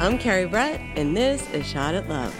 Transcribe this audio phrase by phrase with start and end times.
[0.00, 2.34] I'm Carrie Brett, and this is Shot at Love.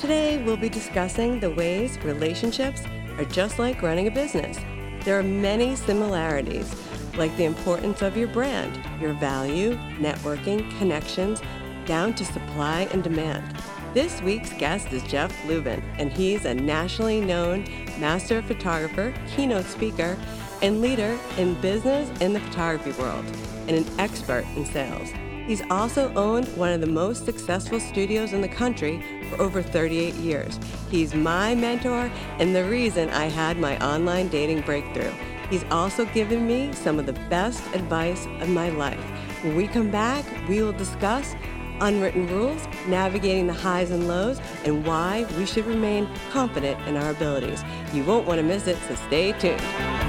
[0.00, 2.84] Today, we'll be discussing the ways relationships
[3.18, 4.56] are just like running a business.
[5.02, 6.72] There are many similarities,
[7.16, 11.42] like the importance of your brand, your value, networking, connections,
[11.86, 13.60] down to supply and demand.
[13.94, 17.64] This week's guest is Jeff Lubin, and he's a nationally known
[17.98, 20.16] master photographer, keynote speaker,
[20.62, 23.24] and leader in business in the photography world,
[23.66, 25.10] and an expert in sales.
[25.46, 30.12] He's also owned one of the most successful studios in the country for over 38
[30.16, 30.60] years.
[30.90, 35.10] He's my mentor and the reason I had my online dating breakthrough.
[35.48, 39.02] He's also given me some of the best advice of my life.
[39.42, 41.34] When we come back, we will discuss
[41.80, 47.10] unwritten rules, navigating the highs and lows, and why we should remain confident in our
[47.10, 47.62] abilities.
[47.94, 50.07] You won't want to miss it, so stay tuned.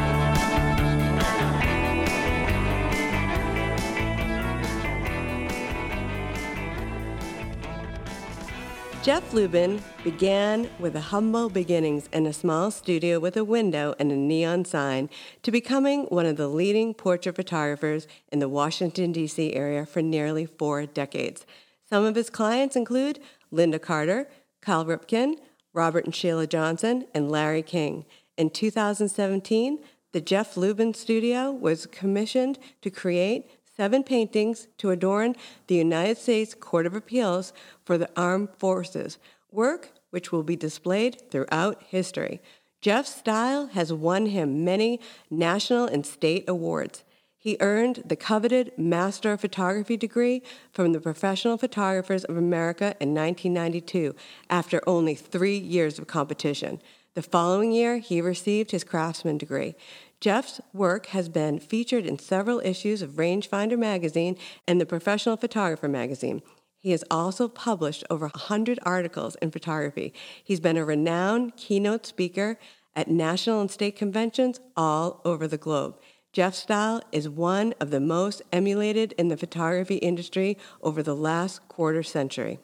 [9.01, 14.15] Jeff Lubin began with humble beginnings in a small studio with a window and a
[14.15, 15.09] neon sign
[15.41, 19.53] to becoming one of the leading portrait photographers in the Washington, D.C.
[19.53, 21.45] area for nearly four decades.
[21.89, 23.19] Some of his clients include
[23.53, 24.27] Lynda Carter,
[24.61, 25.35] Cal Ripken,
[25.71, 28.05] Robert and Sheila Johnson, and Larry King.
[28.37, 29.79] In 2017,
[30.11, 35.33] the Jeff Lubin Studio was commissioned to create seven paintings to adorn
[35.67, 37.53] the United States Court of Appeals
[37.85, 39.17] for the Armed Forces,
[39.53, 42.41] work which will be displayed throughout history.
[42.81, 44.99] Jeff's style has won him many
[45.31, 47.05] national and state awards.
[47.37, 50.43] He earned the coveted Master of Photography degree
[50.73, 54.13] from the Professional Photographers of America in 1992
[54.49, 56.81] after only three years of competition.
[57.13, 59.75] The following year, he received his craftsman degree.
[60.21, 64.37] Jeff's work has been featured in several issues of Rangefinder magazine
[64.67, 66.41] and the Professional Photographer magazine.
[66.77, 70.13] He has also published over 100 articles in photography.
[70.43, 72.59] He's been a renowned keynote speaker
[72.97, 75.97] at national and state conventions all over the globe.
[76.33, 81.65] Jeff's style is one of the most emulated in the photography industry over the last
[81.69, 82.59] quarter century.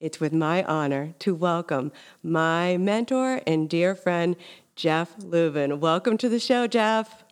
[0.00, 4.34] It's with my honor to welcome my mentor and dear friend,
[4.80, 5.78] Jeff Lubin.
[5.78, 7.22] Welcome to the show, Jeff.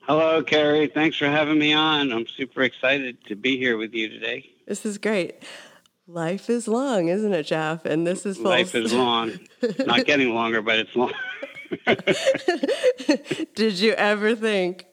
[0.00, 0.88] Hello, Carrie.
[0.88, 2.10] Thanks for having me on.
[2.10, 4.44] I'm super excited to be here with you today.
[4.66, 5.44] This is great.
[6.08, 7.84] Life is long, isn't it, Jeff?
[7.84, 9.38] And this is life is long.
[9.86, 11.12] Not getting longer, but it's long.
[13.54, 14.86] Did you ever think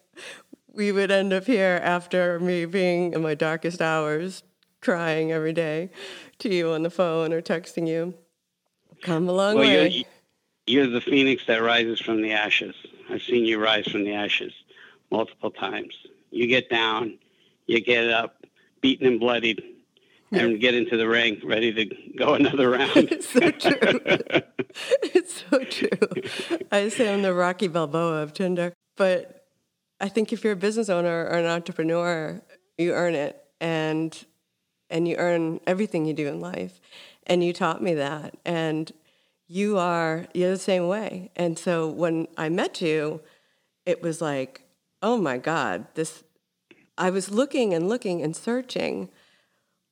[0.71, 4.43] we would end up here after me being in my darkest hours,
[4.81, 5.89] crying every day
[6.37, 8.13] to you on the phone or texting you?
[9.01, 9.87] Come a long well, way.
[9.87, 10.05] You're,
[10.67, 12.75] you're the phoenix that rises from the ashes.
[13.09, 14.53] I've seen you rise from the ashes
[15.09, 15.93] multiple times.
[16.29, 17.17] You get down,
[17.67, 18.45] you get up,
[18.79, 19.61] beaten and bloodied,
[20.31, 22.91] and get into the ring, ready to go another round.
[22.95, 23.77] it's so true.
[25.03, 26.67] it's so true.
[26.71, 29.45] I say I'm the Rocky Balboa of Tinder, but
[29.99, 32.41] I think if you're a business owner or an entrepreneur,
[32.77, 34.25] you earn it, and
[34.89, 36.79] and you earn everything you do in life.
[37.27, 38.91] And you taught me that, and
[39.51, 41.29] you are you're the same way.
[41.35, 43.19] And so when I met you,
[43.85, 44.61] it was like,
[45.01, 46.23] oh my God, this.
[46.97, 49.09] I was looking and looking and searching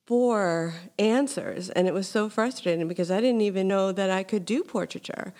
[0.06, 4.44] for answers, and it was so frustrating because I didn't even know that I could
[4.44, 5.34] do portraiture.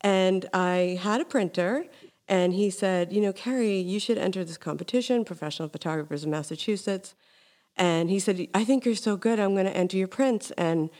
[0.00, 1.84] And I had a printer,
[2.28, 7.14] and he said, you know, Carrie, you should enter this competition, Professional Photographers of Massachusetts.
[7.76, 10.50] And he said, I think you're so good, I'm going to enter your prints.
[10.52, 10.90] And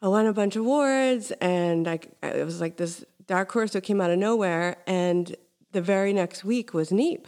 [0.00, 3.82] I won a bunch of awards, and I, it was like this dark horse that
[3.82, 4.76] came out of nowhere.
[4.86, 5.34] And
[5.72, 7.26] the very next week was NEEP.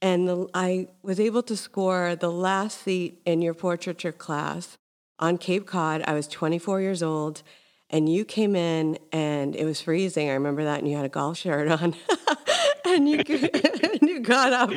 [0.00, 4.78] And the, I was able to score the last seat in your portraiture class
[5.18, 6.04] on Cape Cod.
[6.06, 7.42] I was 24 years old,
[7.90, 10.28] and you came in, and it was freezing.
[10.28, 11.96] I remember that, and you had a golf shirt on.
[12.84, 14.70] and you, and you got up,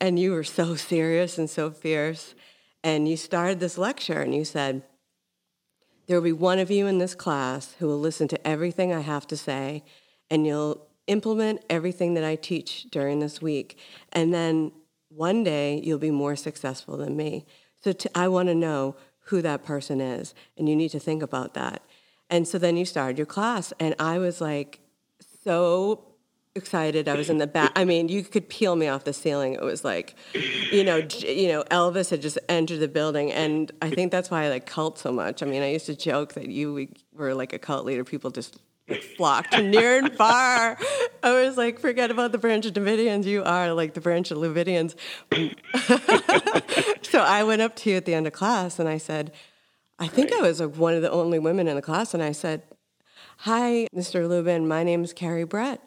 [0.00, 2.34] and you were so serious and so fierce.
[2.82, 4.82] And you started this lecture, and you said,
[6.10, 8.98] there will be one of you in this class who will listen to everything I
[8.98, 9.84] have to say,
[10.28, 13.78] and you'll implement everything that I teach during this week.
[14.10, 14.72] And then
[15.10, 17.46] one day you'll be more successful than me.
[17.84, 18.96] So I want to know
[19.26, 21.80] who that person is, and you need to think about that.
[22.28, 24.80] And so then you started your class, and I was like
[25.44, 26.09] so
[26.54, 27.08] excited.
[27.08, 27.72] I was in the back.
[27.76, 29.54] I mean, you could peel me off the ceiling.
[29.54, 30.14] It was like,
[30.72, 34.44] you know, you know, Elvis had just entered the building, and I think that's why
[34.44, 35.42] I like cult so much.
[35.42, 38.04] I mean, I used to joke that you were like a cult leader.
[38.04, 38.58] People just
[39.16, 40.76] flocked near and far.
[41.22, 43.24] I was like, forget about the branch of Davidians.
[43.24, 44.96] You are like the branch of Luvidians.
[47.04, 49.32] so I went up to you at the end of class and I said,
[49.98, 52.14] I think I was like one of the only women in the class.
[52.14, 52.62] And I said,
[53.44, 54.28] Hi, Mr.
[54.28, 54.68] Lubin.
[54.68, 55.80] My name is Carrie Brett.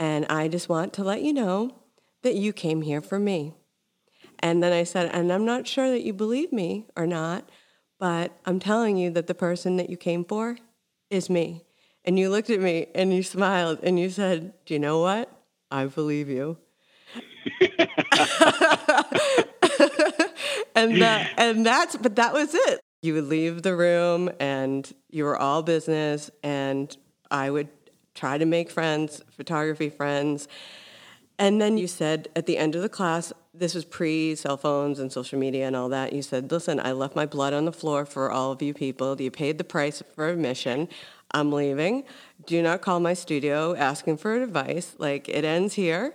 [0.00, 1.76] And I just want to let you know
[2.22, 3.52] that you came here for me.
[4.38, 7.50] And then I said, and I'm not sure that you believe me or not,
[7.98, 10.56] but I'm telling you that the person that you came for
[11.10, 11.66] is me.
[12.06, 15.30] And you looked at me and you smiled and you said, Do you know what?
[15.70, 16.56] I believe you.
[20.74, 22.80] and that, and that's but that was it.
[23.02, 26.96] You would leave the room and you were all business and
[27.30, 27.68] I would
[28.14, 30.48] try to make friends, photography friends.
[31.38, 34.98] And then you said at the end of the class, this was pre cell phones
[34.98, 36.12] and social media and all that.
[36.12, 39.20] You said, Listen, I left my blood on the floor for all of you people.
[39.20, 40.88] You paid the price for admission.
[41.32, 42.04] I'm leaving.
[42.46, 44.96] Do not call my studio asking for advice.
[44.98, 46.12] Like, it ends here,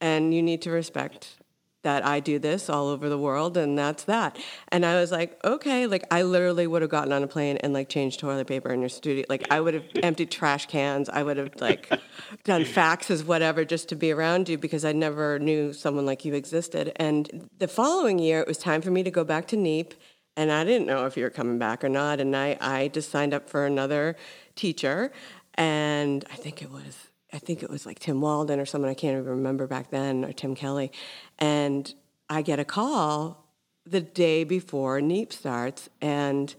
[0.00, 1.37] and you need to respect
[1.82, 4.38] that I do this all over the world, and that's that.
[4.68, 7.72] And I was like, okay, like I literally would have gotten on a plane and
[7.72, 9.24] like changed toilet paper in your studio.
[9.28, 11.08] Like I would have emptied trash cans.
[11.08, 11.88] I would have like
[12.44, 16.34] done faxes, whatever, just to be around you because I never knew someone like you
[16.34, 16.92] existed.
[16.96, 19.94] And the following year, it was time for me to go back to NEEP,
[20.36, 22.20] and I didn't know if you were coming back or not.
[22.20, 24.16] And I, I just signed up for another
[24.56, 25.12] teacher,
[25.54, 28.94] and I think it was I think it was like Tim Walden or someone I
[28.94, 30.90] can't even remember back then, or Tim Kelly.
[31.38, 31.92] And
[32.30, 33.44] I get a call
[33.84, 36.54] the day before NEEP starts, and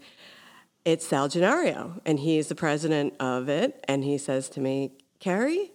[0.84, 3.84] it's Sal Ginario, and he's the president of it.
[3.88, 5.72] And he says to me, Carrie,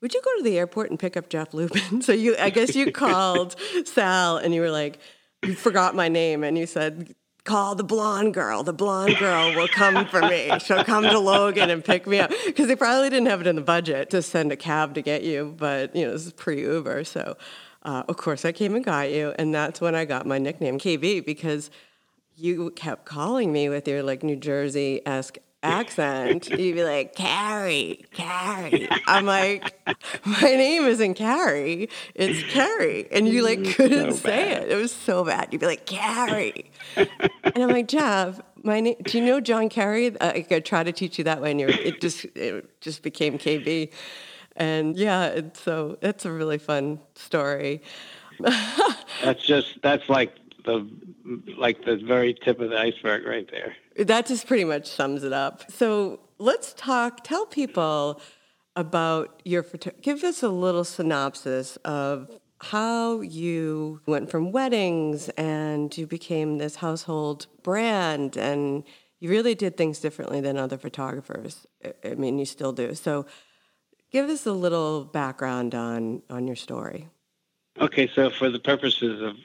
[0.00, 2.02] would you go to the airport and pick up Jeff Lubin?
[2.02, 4.98] so you, I guess you called Sal, and you were like,
[5.44, 8.62] you forgot my name, and you said, call the blonde girl.
[8.62, 10.50] The blonde girl will come for me.
[10.60, 13.56] She'll come to Logan and pick me up because they probably didn't have it in
[13.56, 15.54] the budget to send a cab to get you.
[15.56, 17.36] But you know, this is pre Uber, so
[17.82, 20.78] uh, of course I came and got you, and that's when I got my nickname
[20.78, 21.70] KB because
[22.36, 28.04] you kept calling me with your like New Jersey esque accent, you'd be like, Carrie,
[28.12, 28.88] Carrie.
[29.06, 29.76] I'm like,
[30.24, 33.08] my name isn't Carrie, it's Carrie.
[33.10, 34.70] And you like couldn't so say it.
[34.70, 35.48] It was so bad.
[35.50, 36.70] You'd be like, Carrie.
[36.96, 37.08] and
[37.56, 40.16] I'm like, Jeff, my name, do you know John Kerry?
[40.18, 41.50] Uh, I could try to teach you that way.
[41.50, 43.90] And it just, it just became KB.
[44.56, 47.82] And yeah, so it's a really fun story.
[49.22, 50.34] that's just, that's like
[50.64, 50.88] the,
[51.56, 53.76] like the very tip of the iceberg right there.
[54.04, 55.70] That just pretty much sums it up.
[55.70, 58.20] So let's talk, tell people
[58.76, 59.64] about your,
[60.02, 62.30] give us a little synopsis of
[62.60, 68.84] how you went from weddings and you became this household brand and
[69.20, 71.66] you really did things differently than other photographers.
[72.04, 72.94] I mean, you still do.
[72.94, 73.26] So
[74.10, 77.08] give us a little background on, on your story.
[77.80, 79.36] Okay, so for the purposes of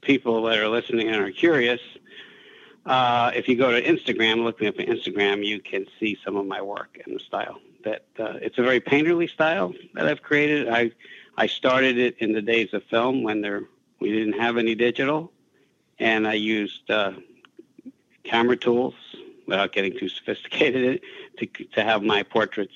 [0.00, 1.80] people that are listening and are curious,
[2.86, 6.36] uh, if you go to Instagram, look me up on Instagram, you can see some
[6.36, 7.60] of my work and the style.
[7.84, 10.68] That uh, it's a very painterly style that I've created.
[10.68, 10.90] I
[11.36, 13.64] I started it in the days of film when there
[14.00, 15.30] we didn't have any digital,
[15.98, 17.12] and I used uh,
[18.24, 18.94] camera tools
[19.46, 21.02] without getting too sophisticated
[21.38, 22.74] to to have my portraits,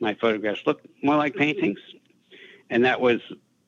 [0.00, 1.78] my photographs look more like paintings,
[2.68, 3.20] and that was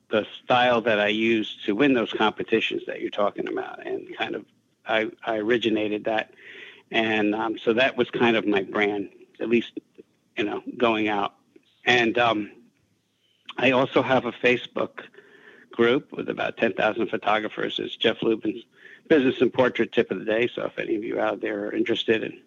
[0.09, 4.35] the style that I used to win those competitions that you're talking about, and kind
[4.35, 4.45] of
[4.87, 6.33] I, I originated that,
[6.91, 9.79] and um, so that was kind of my brand, at least
[10.37, 11.35] you know going out.
[11.85, 12.51] And um,
[13.57, 15.03] I also have a Facebook
[15.71, 17.79] group with about ten thousand photographers.
[17.79, 18.63] It's Jeff Lubin's
[19.07, 20.47] Business and Portrait Tip of the Day.
[20.53, 22.41] So if any of you out there are interested in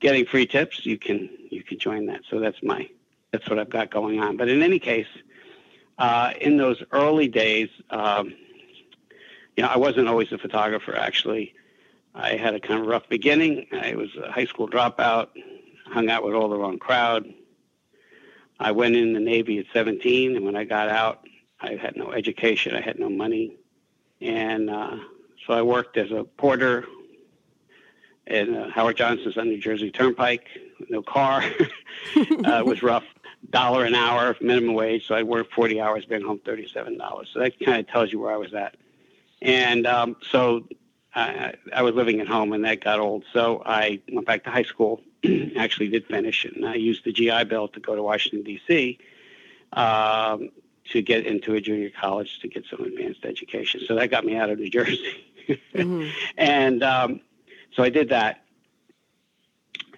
[0.00, 2.22] getting free tips, you can you can join that.
[2.30, 2.88] So that's my
[3.32, 4.36] that's what I've got going on.
[4.36, 5.08] But in any case,
[5.98, 8.34] uh, in those early days, um,
[9.56, 10.94] you know, I wasn't always a photographer.
[10.94, 11.54] Actually,
[12.14, 13.66] I had a kind of rough beginning.
[13.72, 15.28] I was a high school dropout,
[15.86, 17.32] hung out with all the wrong crowd.
[18.58, 21.26] I went in the Navy at 17, and when I got out,
[21.60, 23.56] I had no education, I had no money,
[24.20, 24.96] and uh,
[25.46, 26.86] so I worked as a porter
[28.26, 30.46] in uh, Howard Johnson's on New Jersey Turnpike.
[30.88, 31.42] No car,
[32.16, 33.04] uh, it was rough.
[33.50, 35.06] Dollar an hour, minimum wage.
[35.06, 36.98] So I worked 40 hours, bring home $37.
[37.32, 38.76] So that kind of tells you where I was at.
[39.42, 40.66] And um, so
[41.14, 43.24] I, I was living at home and that got old.
[43.32, 45.00] So I went back to high school,
[45.56, 48.98] actually did finish, it, and I used the GI Bill to go to Washington, D.C.
[49.72, 50.50] Um,
[50.90, 53.80] to get into a junior college to get some advanced education.
[53.86, 55.24] So that got me out of New Jersey.
[55.48, 56.08] mm-hmm.
[56.36, 57.20] And um,
[57.74, 58.42] so I did that.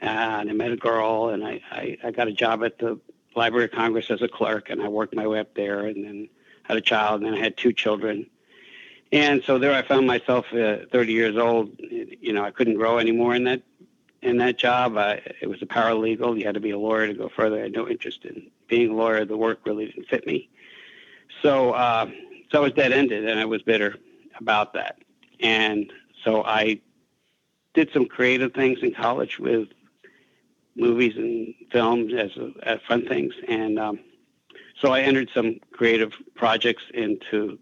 [0.01, 3.01] And I met a girl, and I, I, I got a job at the
[3.35, 6.29] Library of Congress as a clerk, and I worked my way up there, and then
[6.65, 8.27] had a child, and then I had two children.
[9.11, 11.71] And so there I found myself uh, 30 years old.
[11.79, 13.63] You know, I couldn't grow anymore in that
[14.21, 14.97] in that job.
[14.97, 16.39] I, it was a paralegal.
[16.39, 17.57] You had to be a lawyer to go further.
[17.59, 19.25] I had no interest in being a lawyer.
[19.25, 20.49] The work really didn't fit me.
[21.43, 22.11] So, uh,
[22.51, 23.97] so I was dead ended, and I was bitter
[24.39, 24.99] about that.
[25.41, 25.93] And
[26.25, 26.81] so I
[27.75, 29.69] did some creative things in college with
[30.79, 32.31] movies and films as,
[32.63, 34.01] as fun things, and um,
[34.81, 37.59] so I entered some creative projects into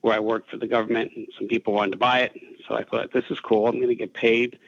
[0.00, 2.32] where I worked for the government, and some people wanted to buy it.
[2.66, 3.66] So I thought, this is cool.
[3.68, 4.58] I'm going to get paid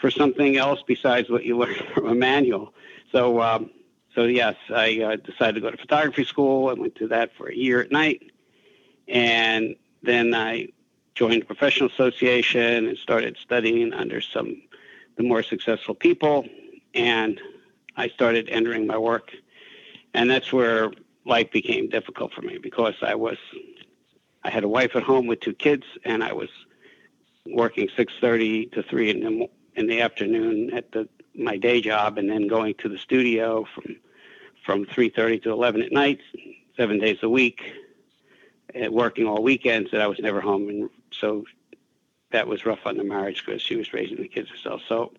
[0.00, 2.74] for something else besides what you learn from a manual.
[3.12, 3.70] So, um,
[4.14, 6.68] so yes, I uh, decided to go to photography school.
[6.68, 8.30] I went to that for a year at night,
[9.08, 10.68] and then I
[11.14, 14.62] joined a professional association and started studying under some
[15.16, 16.44] the more successful people,
[16.96, 17.40] and
[17.96, 19.32] I started entering my work,
[20.14, 20.90] and that's where
[21.24, 23.38] life became difficult for me because I was
[24.42, 26.48] I had a wife at home with two kids, and I was
[27.46, 32.30] working 6:30 to 3 in the in the afternoon at the my day job, and
[32.30, 33.96] then going to the studio from
[34.64, 36.20] from 3:30 to 11 at night,
[36.76, 37.72] seven days a week,
[38.74, 39.90] and working all weekends.
[39.90, 41.44] That I was never home, and so
[42.30, 44.82] that was rough on the marriage because she was raising the kids herself.
[44.88, 45.12] So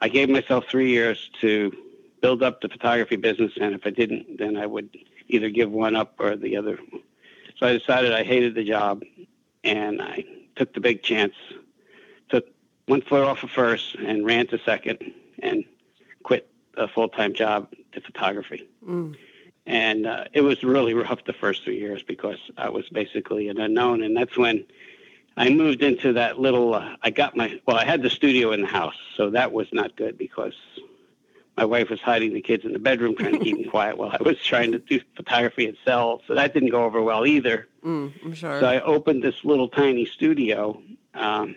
[0.00, 1.72] I gave myself three years to
[2.20, 4.96] build up the photography business, and if I didn't, then I would
[5.28, 6.78] either give one up or the other
[7.58, 9.02] so I decided I hated the job,
[9.64, 10.24] and I
[10.54, 11.34] took the big chance,
[12.28, 12.46] took
[12.86, 15.64] one foot off of first, and ran to second, and
[16.22, 18.68] quit a full time job to photography.
[18.86, 19.16] Mm.
[19.66, 23.58] And uh, it was really rough the first three years because I was basically an
[23.58, 24.64] unknown, and that's when
[25.38, 26.74] I moved into that little.
[26.74, 29.68] Uh, I got my well, I had the studio in the house, so that was
[29.72, 30.54] not good because
[31.56, 34.10] my wife was hiding the kids in the bedroom trying to keep them quiet while
[34.10, 36.22] I was trying to do photography and sell.
[36.26, 37.68] So that didn't go over well either.
[37.84, 38.60] Mm, I'm sure.
[38.60, 40.82] So I opened this little tiny studio
[41.14, 41.54] um,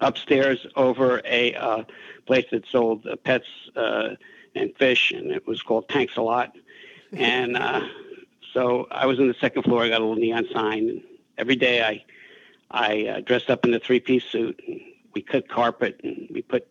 [0.00, 1.84] upstairs over a uh,
[2.26, 4.10] place that sold uh, pets uh,
[4.56, 6.56] and fish, and it was called Tanks a Lot.
[7.12, 7.86] And uh,
[8.52, 9.84] so I was on the second floor.
[9.84, 10.88] I got a little neon sign.
[10.88, 11.02] And
[11.38, 12.04] every day I
[12.70, 14.60] I uh, dressed up in a three piece suit.
[14.66, 14.80] And
[15.14, 16.68] we cut carpet and we put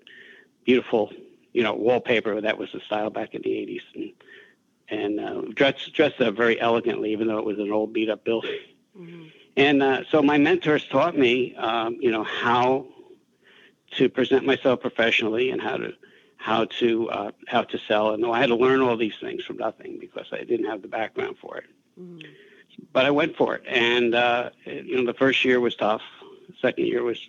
[0.66, 1.12] beautiful
[1.56, 2.42] you know, wallpaper.
[2.42, 3.82] That was the style back in the 80s.
[3.96, 4.12] And,
[4.90, 8.26] and uh, dressed, dressed up very elegantly, even though it was an old beat up
[8.26, 8.60] building.
[8.96, 9.24] Mm-hmm.
[9.56, 12.88] And uh, so my mentors taught me, um, you know, how
[13.92, 15.94] to present myself professionally and how to
[16.36, 18.12] how to uh, how to sell.
[18.12, 20.90] And I had to learn all these things from nothing because I didn't have the
[20.90, 21.66] background for it.
[21.98, 22.28] Mm-hmm.
[22.94, 26.02] But I went for it, and uh, you know, the first year was tough.
[26.48, 27.20] The second year was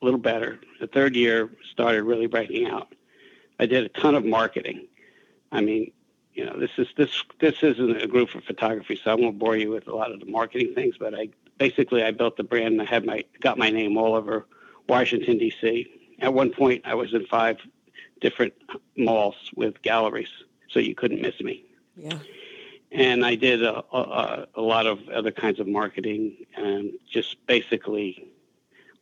[0.00, 0.58] a little better.
[0.80, 2.94] The third year started really breaking out.
[3.58, 4.86] I did a ton of marketing.
[5.52, 5.92] I mean,
[6.34, 9.56] you know, this is this this isn't a group for photography, so I won't bore
[9.56, 10.96] you with a lot of the marketing things.
[10.98, 14.14] But I basically I built the brand and I had my got my name all
[14.14, 14.46] over
[14.88, 15.86] Washington D.C.
[16.20, 17.58] At one point, I was in five
[18.20, 18.54] different
[18.96, 20.28] malls with galleries,
[20.68, 21.64] so you couldn't miss me.
[21.96, 22.18] Yeah.
[22.92, 28.28] And I did a, a, a lot of other kinds of marketing and just basically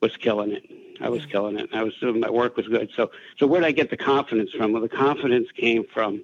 [0.00, 0.64] was killing it.
[1.00, 1.70] I was killing it.
[1.72, 2.90] I was doing my work was good.
[2.94, 4.72] So so where did I get the confidence from?
[4.72, 6.22] Well, the confidence came from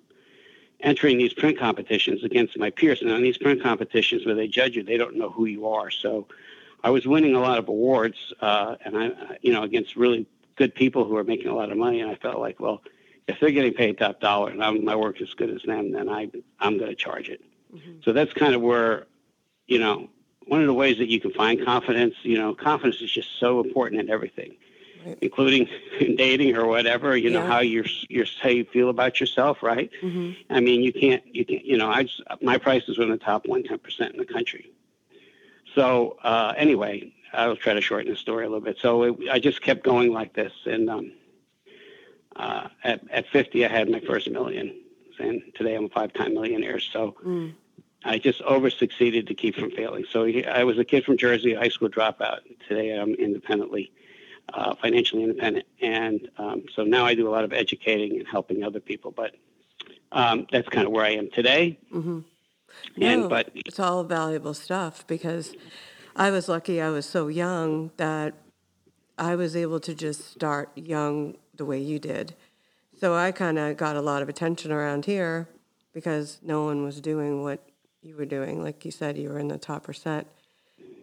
[0.80, 3.00] entering these print competitions against my peers.
[3.00, 5.90] And on these print competitions where they judge you, they don't know who you are.
[5.90, 6.28] So
[6.82, 10.74] I was winning a lot of awards, uh, and I, you know, against really good
[10.74, 12.00] people who are making a lot of money.
[12.00, 12.82] And I felt like, well,
[13.26, 15.92] if they're getting paid top dollar and I'm, my work is as good as them,
[15.92, 16.30] then I
[16.60, 17.40] I'm going to charge it.
[17.74, 18.00] Mm-hmm.
[18.04, 19.06] So that's kind of where,
[19.66, 20.08] you know,
[20.46, 22.14] one of the ways that you can find confidence.
[22.22, 24.56] You know, confidence is just so important in everything
[25.04, 25.18] right.
[25.20, 25.68] including
[26.16, 27.16] dating or whatever.
[27.16, 29.90] You know how you're you're how you feel about yourself, right?
[30.02, 30.52] Mm-hmm.
[30.52, 33.16] I mean, you can't you can't, you know I just, my prices were in the
[33.16, 34.70] top one ten percent in the country.
[35.74, 38.78] So uh, anyway, I'll try to shorten the story a little bit.
[38.80, 41.12] So it, I just kept going like this, and um,
[42.36, 44.74] uh, at at 50, I had my first million,
[45.18, 46.80] and today I'm a five-time millionaire.
[46.80, 47.14] So.
[47.24, 47.54] Mm.
[48.04, 50.04] I just over succeeded to keep from failing.
[50.10, 52.40] So I was a kid from Jersey, high school dropout.
[52.68, 53.92] Today I'm independently
[54.52, 55.66] uh, financially independent.
[55.80, 59.10] And um, so now I do a lot of educating and helping other people.
[59.10, 59.34] But
[60.12, 61.78] um, that's kind of where I am today.
[61.92, 62.20] Mm-hmm.
[63.00, 65.54] And no, but it's all valuable stuff because
[66.14, 66.80] I was lucky.
[66.80, 68.34] I was so young that
[69.16, 72.34] I was able to just start young the way you did.
[73.00, 75.48] So I kind of got a lot of attention around here
[75.92, 77.64] because no one was doing what
[78.04, 78.62] you were doing.
[78.62, 80.26] Like you said, you were in the top percent.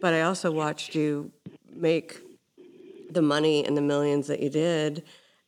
[0.00, 1.32] But I also watched you
[1.74, 2.20] make
[3.10, 5.02] the money and the millions that you did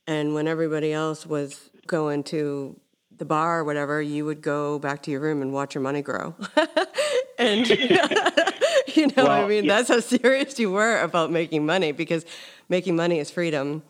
[0.07, 2.79] And when everybody else was going to
[3.17, 6.01] the bar or whatever, you would go back to your room and watch your money
[6.01, 6.35] grow.
[7.39, 7.67] and
[8.87, 9.75] you know, well, I mean, yeah.
[9.75, 12.25] that's how serious you were about making money because
[12.69, 13.81] making money is freedom.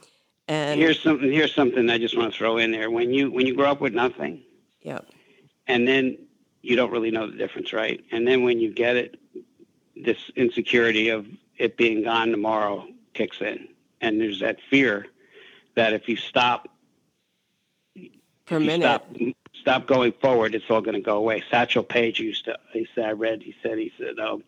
[0.47, 1.31] And here's something.
[1.31, 2.91] Here's something I just want to throw in there.
[2.91, 4.43] When you when you grow up with nothing,
[4.81, 4.99] yeah,
[5.67, 6.24] and then
[6.65, 8.03] you don't really know the difference, right?
[8.11, 9.19] And then when you get it,
[9.95, 13.67] this insecurity of it being gone tomorrow kicks in,
[14.01, 15.05] and there's that fear
[15.75, 16.69] that if you stop
[18.49, 18.83] a minute.
[18.83, 19.15] Stop,
[19.53, 21.43] stop going forward, it's all going to go away.
[21.49, 24.43] Satchel Paige used to, he said, I read, he said, he said, um,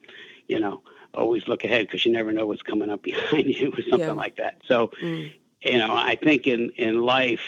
[0.48, 0.82] you know,
[1.14, 4.12] always look ahead because you never know what's coming up behind you or something yeah.
[4.12, 4.62] like that.
[4.68, 5.32] So, mm.
[5.62, 7.42] you know, I think in, in life,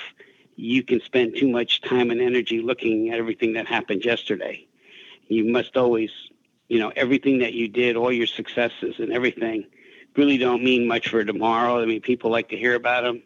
[0.60, 4.66] you can spend too much time and energy looking at everything that happened yesterday.
[5.28, 6.12] You must always,
[6.68, 9.66] you know, everything that you did, all your successes and everything
[10.16, 11.82] really don't mean much for tomorrow.
[11.82, 13.24] I mean, people like to hear about them,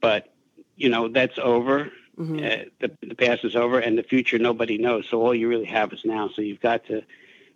[0.00, 0.32] but,
[0.76, 2.36] you know, that's over Mm-hmm.
[2.36, 5.06] Uh, the, the past is over, and the future nobody knows.
[5.08, 6.28] So all you really have is now.
[6.28, 7.02] So you've got to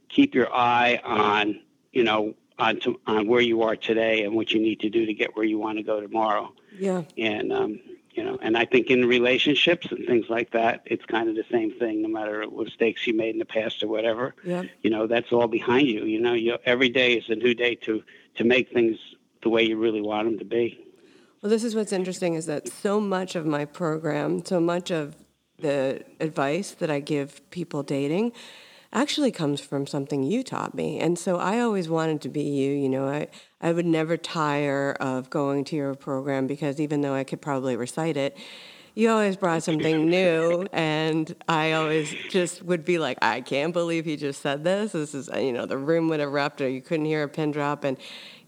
[0.08, 1.60] keep your eye on,
[1.92, 5.04] you know, on to, on where you are today and what you need to do
[5.04, 6.54] to get where you want to go tomorrow.
[6.78, 7.02] Yeah.
[7.18, 7.80] And um,
[8.14, 11.44] you know, and I think in relationships and things like that, it's kind of the
[11.50, 12.02] same thing.
[12.02, 14.62] No matter what mistakes you made in the past or whatever, yeah.
[14.82, 16.04] you know, that's all behind you.
[16.04, 18.02] You know, you, every day is a new day to
[18.36, 18.96] to make things
[19.42, 20.78] the way you really want them to be.
[21.42, 25.16] Well, this is what's interesting is that so much of my program, so much of
[25.58, 28.32] the advice that I give people dating
[28.94, 30.98] actually comes from something you taught me.
[31.00, 32.72] And so I always wanted to be you.
[32.72, 33.28] You know, I,
[33.60, 37.76] I would never tire of going to your program because even though I could probably
[37.76, 38.36] recite it,
[38.94, 44.04] you always brought something new and i always just would be like i can't believe
[44.04, 47.06] he just said this this is you know the room would erupt or you couldn't
[47.06, 47.98] hear a pin drop and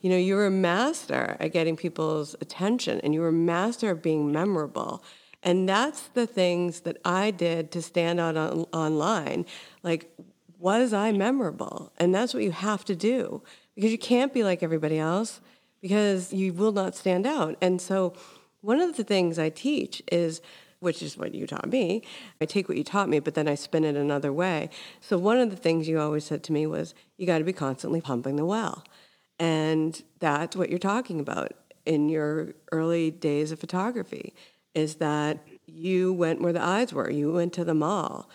[0.06, 3.90] you know, you were a master at getting people's attention and you were a master
[3.90, 5.02] of being memorable.
[5.42, 9.46] And that's the things that I did to stand out on, online.
[9.82, 10.10] Like,
[10.58, 11.92] was I memorable?
[11.98, 13.42] And that's what you have to do
[13.74, 15.40] because you can't be like everybody else
[15.80, 17.56] because you will not stand out.
[17.60, 18.14] And so,
[18.62, 20.40] one of the things I teach is
[20.80, 22.02] which is what you taught me.
[22.40, 24.70] I take what you taught me, but then I spin it another way.
[25.00, 27.52] So, one of the things you always said to me was, you got to be
[27.52, 28.84] constantly pumping the well.
[29.38, 31.52] And that's what you're talking about
[31.84, 34.34] in your early days of photography
[34.74, 37.10] is that you went where the eyes were.
[37.10, 38.28] You went to the mall.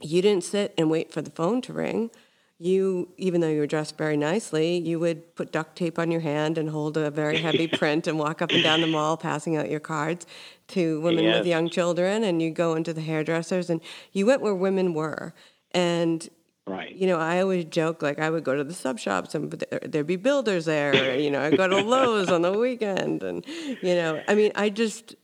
[0.00, 2.10] You didn't sit and wait for the phone to ring.
[2.58, 6.22] You, even though you were dressed very nicely, you would put duct tape on your
[6.22, 9.56] hand and hold a very heavy print and walk up and down the mall passing
[9.56, 10.26] out your cards
[10.68, 11.38] to women yes.
[11.38, 12.24] with young children.
[12.24, 13.82] And you go into the hairdressers and
[14.12, 15.34] you went where women were.
[15.72, 16.26] And
[16.66, 16.94] Right.
[16.96, 20.06] You know, I always joke like I would go to the sub shops and there'd
[20.06, 21.16] be builders there.
[21.16, 24.70] you know, I go to Lowe's on the weekend, and you know, I mean, I
[24.70, 25.14] just.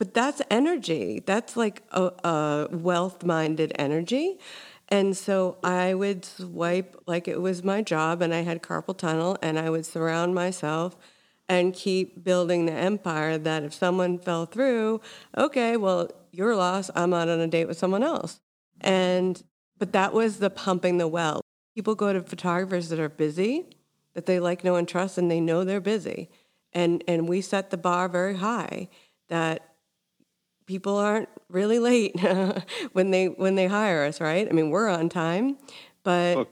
[0.00, 1.22] But that's energy.
[1.26, 4.38] That's like a, a wealth-minded energy.
[4.88, 9.36] And so I would swipe like it was my job, and I had carpal tunnel,
[9.42, 10.96] and I would surround myself
[11.50, 15.02] and keep building the empire that if someone fell through,
[15.36, 18.40] okay, well, your loss, I'm out on a date with someone else.
[18.80, 19.42] And
[19.76, 21.42] but that was the pumping the well.
[21.74, 23.66] People go to photographers that are busy,
[24.14, 26.30] that they like, know, and trust, and they know they're busy.
[26.72, 28.88] And, and we set the bar very high
[29.28, 29.69] that
[30.70, 32.14] people aren't really late
[32.92, 34.46] when they when they hire us, right?
[34.48, 35.58] I mean, we're on time,
[36.04, 36.48] but well,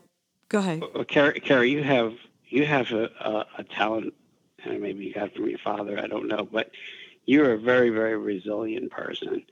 [0.49, 0.83] go ahead.
[0.93, 2.15] Well, Carrie, Carrie, you have
[2.49, 4.13] you have a, a, a talent,
[4.65, 6.01] and maybe you got it from your father.
[6.01, 6.73] I don't know, but
[7.27, 9.45] you're a very very resilient person,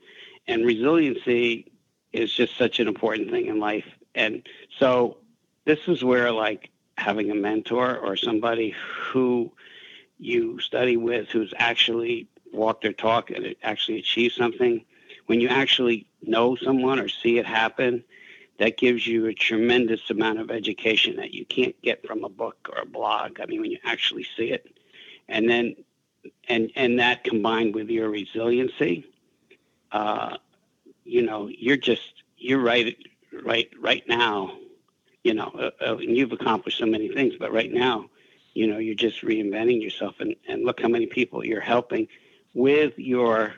[0.47, 1.71] and resiliency
[2.11, 3.87] is just such an important thing in life.
[4.15, 4.45] And
[4.79, 5.17] so
[5.63, 8.75] this is where like having a mentor or somebody
[9.11, 9.49] who
[10.19, 14.83] you study with who's actually walked their talk and actually achieve something,
[15.27, 18.03] when you actually know someone or see it happen,
[18.59, 22.69] that gives you a tremendous amount of education that you can't get from a book
[22.71, 23.39] or a blog.
[23.39, 24.65] I mean, when you actually see it,
[25.27, 25.75] and then
[26.49, 29.05] and and that combined with your resiliency,
[29.91, 30.37] uh,
[31.03, 32.97] you know, you're just you're right
[33.43, 34.57] right right now.
[35.23, 38.09] You know, uh, uh, and you've accomplished so many things, but right now,
[38.53, 42.07] you know, you're just reinventing yourself, and and look how many people you're helping
[42.57, 43.53] with your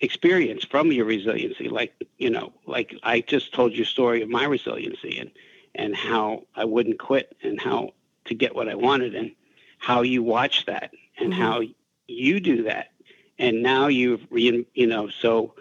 [0.00, 1.68] experience from your resiliency.
[1.68, 5.30] Like you know, like I just told you story of my resiliency and
[5.74, 7.90] and how I wouldn't quit and how
[8.26, 9.32] to get what I wanted and
[9.78, 11.42] how you watch that and mm-hmm.
[11.42, 11.62] how
[12.06, 12.92] you do that
[13.38, 15.54] and now you've re, you know so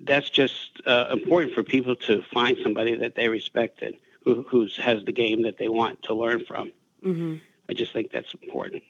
[0.00, 4.76] that's just uh, important for people to find somebody that they respect and who who's,
[4.76, 6.72] has the game that they want to learn from.
[7.04, 7.36] Mm-hmm.
[7.68, 8.82] I just think that's important.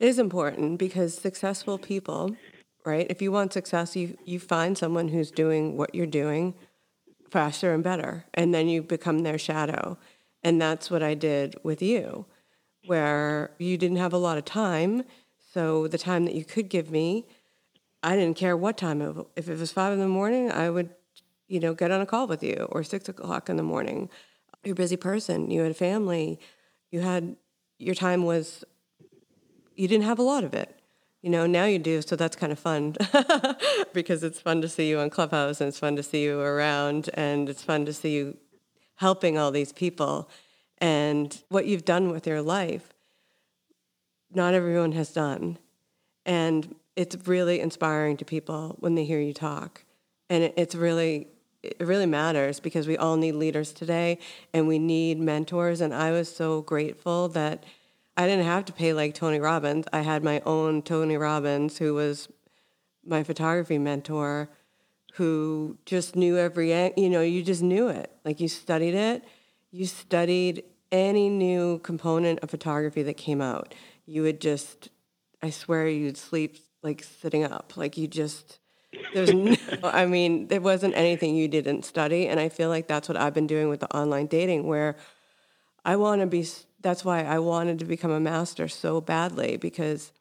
[0.00, 2.36] Is important because successful people
[2.84, 3.06] right?
[3.08, 6.54] If you want success, you you find someone who's doing what you're doing
[7.30, 9.98] faster and better, and then you become their shadow.
[10.42, 12.26] And that's what I did with you,
[12.86, 15.04] where you didn't have a lot of time,
[15.52, 17.26] so the time that you could give me,
[18.02, 19.00] I didn't care what time.
[19.00, 20.90] It, if it was five in the morning, I would,
[21.48, 24.10] you know, get on a call with you, or six o'clock in the morning.
[24.62, 25.50] You're a busy person.
[25.50, 26.38] You had a family.
[26.90, 27.36] You had
[27.78, 28.64] your time was.
[29.74, 30.80] You didn't have a lot of it
[31.24, 32.96] you know, now you do, so that's kind of fun
[33.94, 37.08] because it's fun to see you on Clubhouse and it's fun to see you around
[37.14, 38.36] and it's fun to see you
[38.96, 40.28] helping all these people
[40.76, 42.92] and what you've done with your life.
[44.34, 45.56] Not everyone has done.
[46.26, 49.82] And it's really inspiring to people when they hear you talk.
[50.28, 51.28] And it's really,
[51.62, 54.18] it really matters because we all need leaders today
[54.52, 55.80] and we need mentors.
[55.80, 57.64] And I was so grateful that
[58.16, 59.86] I didn't have to pay like Tony Robbins.
[59.92, 62.28] I had my own Tony Robbins, who was
[63.04, 64.48] my photography mentor,
[65.14, 68.12] who just knew every, you know, you just knew it.
[68.24, 69.24] Like you studied it.
[69.70, 73.74] You studied any new component of photography that came out.
[74.06, 74.90] You would just,
[75.42, 77.76] I swear, you'd sleep like sitting up.
[77.76, 78.60] Like you just,
[79.12, 82.28] there's no, I mean, there wasn't anything you didn't study.
[82.28, 84.96] And I feel like that's what I've been doing with the online dating, where
[85.84, 86.46] I want to be
[86.84, 90.12] that's why I wanted to become a master so badly because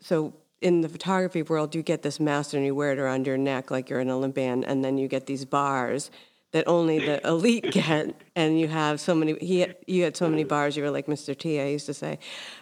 [0.00, 3.36] so in the photography world you get this master and you wear it around your
[3.36, 6.10] neck like you're an Olympian and then you get these bars
[6.52, 10.42] that only the elite get and you have so many he you had so many
[10.42, 11.38] bars you were like Mr.
[11.38, 12.18] T I used to say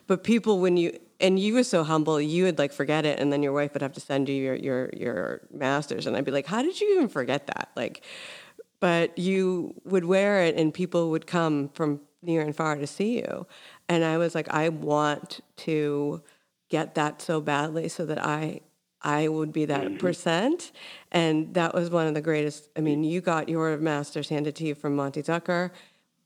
[0.08, 3.32] but people when you and you were so humble you would like forget it and
[3.32, 6.32] then your wife would have to send you your your your masters and I'd be
[6.32, 8.02] like how did you even forget that like
[8.80, 13.18] but you would wear it and people would come from near and far to see
[13.18, 13.46] you.
[13.88, 16.22] And I was like, I want to
[16.68, 18.60] get that so badly so that I
[19.04, 19.96] I would be that mm-hmm.
[19.98, 20.72] percent.
[21.12, 22.70] And that was one of the greatest.
[22.74, 25.70] I mean, you got your master's handed to you from Monty Zucker.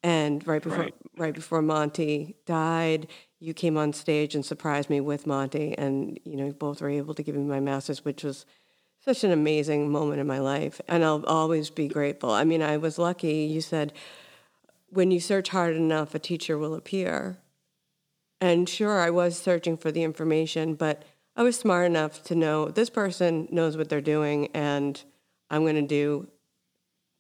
[0.05, 0.95] And right before right.
[1.17, 3.09] right before Monty died,
[3.41, 5.77] you came on stage and surprised me with Monty.
[5.77, 8.47] And, you know, both were able to give me my master's, which was
[9.05, 10.81] such an amazing moment in my life.
[10.87, 12.31] And I'll always be grateful.
[12.31, 13.39] I mean, I was lucky.
[13.39, 13.93] You said,
[14.91, 17.39] when you search hard enough, a teacher will appear.
[18.41, 21.05] And sure, I was searching for the information, but
[21.37, 25.01] I was smart enough to know this person knows what they're doing, and
[25.51, 26.29] I'm going to do,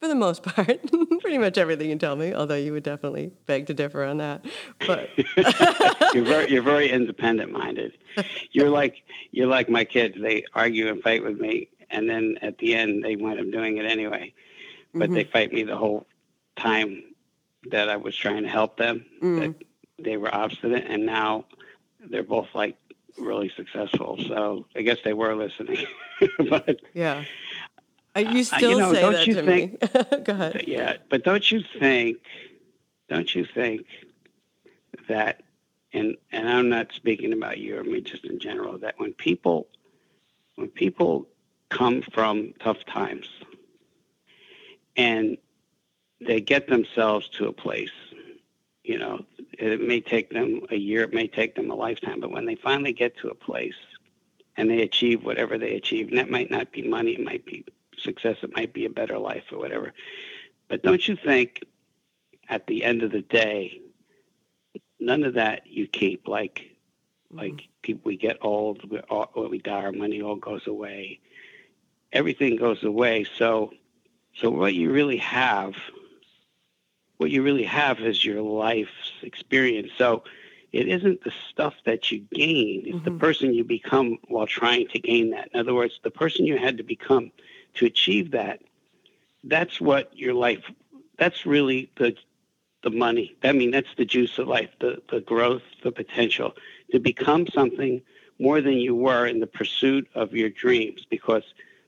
[0.00, 0.80] for the most part,
[1.20, 2.34] pretty much everything you tell me.
[2.34, 4.44] Although you would definitely beg to differ on that.
[4.86, 5.10] But
[6.14, 7.98] you're very, you're very independent minded.
[8.52, 9.02] You're like
[9.32, 10.16] you're like my kids.
[10.20, 13.78] They argue and fight with me, and then at the end, they wind up doing
[13.78, 14.32] it anyway.
[14.94, 15.14] But mm-hmm.
[15.14, 16.06] they fight me the whole
[16.56, 17.02] time
[17.66, 19.04] that I was trying to help them.
[19.22, 19.40] Mm.
[19.40, 19.66] That
[19.98, 21.44] they were obstinate, and now
[22.00, 22.76] they're both like
[23.18, 24.18] really successful.
[24.26, 25.86] So I guess they were listening.
[26.48, 27.24] but yeah,
[28.16, 30.18] you still uh, you know, say that to think, me.
[30.24, 30.64] Go ahead.
[30.66, 32.18] Yeah, but don't you think?
[33.08, 33.86] Don't you think
[35.08, 35.42] that?
[35.92, 38.78] And and I'm not speaking about you or me, just in general.
[38.78, 39.68] That when people,
[40.56, 41.26] when people
[41.70, 43.28] come from tough times,
[44.96, 45.38] and
[46.20, 47.90] they get themselves to a place.
[48.82, 52.30] You know, it may take them a year, it may take them a lifetime, but
[52.30, 53.74] when they finally get to a place
[54.56, 57.64] and they achieve whatever they achieve, and that might not be money, it might be
[57.98, 59.92] success, it might be a better life or whatever.
[60.68, 61.62] But don't you think
[62.48, 63.82] at the end of the day,
[65.00, 66.76] none of that you keep like
[67.30, 67.66] like mm-hmm.
[67.82, 71.20] people we get old we all, we die our money all goes away
[72.12, 73.70] everything goes away so
[74.34, 75.74] so what you really have
[77.18, 79.90] what you really have is your life's experience.
[79.98, 80.24] So
[80.72, 83.04] it isn't the stuff that you gain, it's mm-hmm.
[83.04, 85.50] the person you become while trying to gain that.
[85.52, 87.30] In other words, the person you had to become
[87.74, 88.60] to achieve that,
[89.44, 90.62] that's what your life,
[91.18, 92.16] that's really the
[92.84, 93.34] the money.
[93.42, 96.54] I mean, that's the juice of life, the, the growth, the potential
[96.92, 98.00] to become something
[98.38, 101.42] more than you were in the pursuit of your dreams because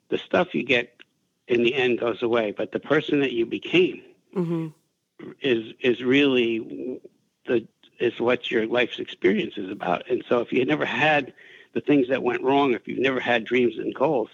[0.09, 1.01] the stuff you get
[1.47, 4.03] in the end goes away, but the person that you became
[4.35, 4.69] mm-hmm
[5.41, 7.01] is is really
[7.47, 7.67] the
[7.99, 10.09] is what your life's experience is about.
[10.11, 11.33] And so if you never had
[11.75, 14.31] the things that went wrong, if you've never had dreams and goals,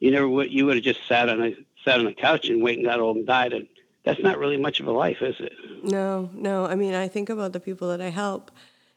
[0.00, 2.62] you never would you would have just sat on a sat on a couch and
[2.62, 3.68] waited and got old and died and
[4.04, 5.52] that's not really much of a life, is it?
[5.82, 6.66] No, no.
[6.66, 8.50] I mean, I think about the people that I help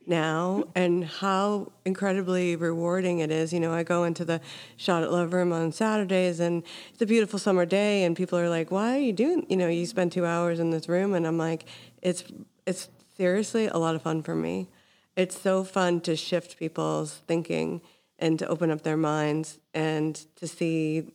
[0.08, 3.52] now and how incredibly rewarding it is.
[3.52, 4.42] You know, I go into the
[4.78, 8.50] Shot at Love room on Saturdays and it's a beautiful summer day and people are
[8.50, 11.28] like, "Why are you doing, you know, you spend 2 hours in this room?" And
[11.28, 11.66] I'm like,
[12.02, 12.24] "It's
[12.66, 14.70] it's seriously a lot of fun for me.
[15.16, 17.82] It's so fun to shift people's thinking
[18.20, 21.12] and to open up their minds and to see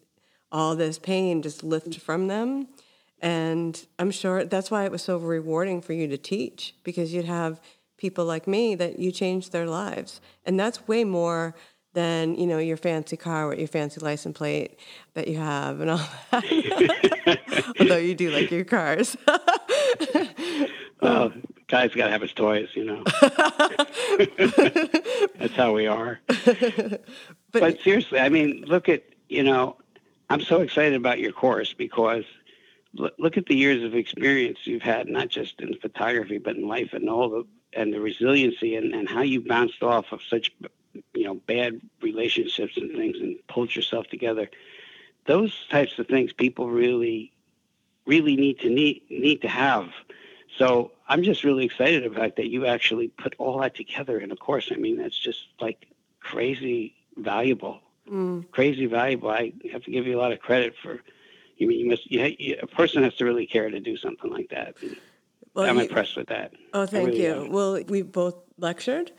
[0.51, 2.69] all this pain just lift from them.
[3.21, 7.25] And I'm sure that's why it was so rewarding for you to teach because you'd
[7.25, 7.61] have
[8.03, 10.21] people like me that you changed their lives.
[10.45, 11.55] And that's way more
[11.95, 14.77] than, you know, your fancy car with your fancy license plate
[15.15, 16.01] that you have and all
[16.33, 17.39] that.
[17.81, 19.17] Although you do like your cars.
[21.01, 21.33] well,
[21.69, 23.05] guy's got to have his toys, you know.
[25.39, 26.19] That's how we are.
[26.27, 27.05] But,
[27.53, 29.77] but seriously, I mean, look at, you know,
[30.29, 32.25] I'm so excited about your course because–
[32.95, 36.93] look at the years of experience you've had, not just in photography, but in life
[36.93, 40.53] and all the and the resiliency and, and how you bounced off of such
[41.15, 44.51] you know bad relationships and things and pulled yourself together.
[45.27, 47.33] Those types of things people really
[48.07, 49.91] really need to need need to have.
[50.59, 54.37] So I'm just really excited about that you actually put all that together in a
[54.37, 54.71] course.
[54.71, 55.87] I mean, that's just like
[56.21, 57.81] crazy valuable.
[58.11, 58.51] Mm.
[58.51, 59.31] Crazy valuable.
[59.31, 61.01] I have to give you a lot of credit for
[61.63, 62.11] you mean you must?
[62.11, 64.75] You, you, a person has to really care to do something like that.
[65.55, 66.53] Well, I'm you, impressed with that.
[66.73, 67.45] Oh, thank really you.
[67.45, 67.53] Am.
[67.53, 69.13] Well, we both lectured,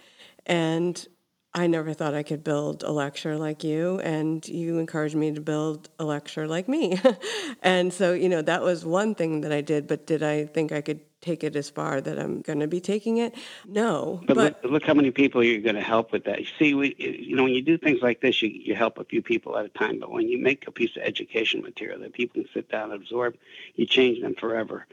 [0.45, 1.07] and
[1.55, 5.41] I never thought I could build a lecture like you, and you encouraged me to
[5.41, 6.99] build a lecture like me.
[7.61, 10.71] and so, you know, that was one thing that I did, but did I think
[10.71, 13.35] I could take it as far that I'm going to be taking it?
[13.67, 14.21] No.
[14.25, 16.39] But, but look, look, how many people you're going to help with that.
[16.39, 19.03] You see, we, you know, when you do things like this, you, you help a
[19.03, 19.99] few people at a time.
[19.99, 22.99] But when you make a piece of education material that people can sit down and
[22.99, 23.35] absorb,
[23.75, 24.87] you change them forever.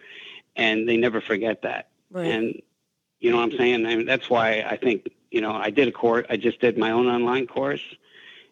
[0.60, 1.88] And they never forget that.
[2.10, 2.26] Right.
[2.26, 2.62] And,
[3.18, 3.86] you know what I'm saying?
[3.86, 6.78] I mean, that's why I think, you know, I did a course, I just did
[6.78, 7.82] my own online course.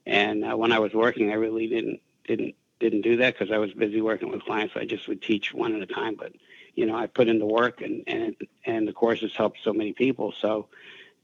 [0.06, 3.58] And uh, when I was working, I really didn't, didn't, didn't do that because I
[3.58, 4.74] was busy working with clients.
[4.74, 6.14] So I just would teach one at a time.
[6.16, 6.32] But
[6.74, 9.72] you know, I put in the work and, and, and the course has helped so
[9.72, 10.32] many people.
[10.40, 10.68] So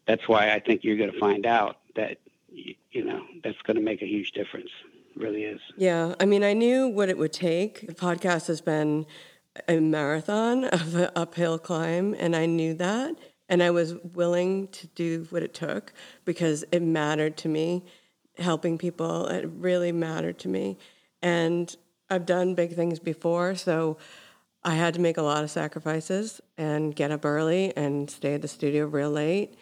[0.04, 2.18] that's why I think you're going to find out that,
[2.50, 4.70] you know, that's going to make a huge difference.
[5.14, 5.60] It really is.
[5.76, 6.16] Yeah.
[6.18, 7.86] I mean, I knew what it would take.
[7.86, 9.06] The podcast has been
[9.68, 13.16] a marathon of an uphill climb, and I knew that.
[13.48, 15.92] And I was willing to do what it took
[16.24, 17.84] because it mattered to me.
[18.38, 20.78] Helping people, it really mattered to me.
[21.22, 21.74] And
[22.10, 23.54] I've done big things before.
[23.54, 23.98] So
[24.64, 28.42] I had to make a lot of sacrifices and get up early and stay at
[28.42, 29.54] the studio real late.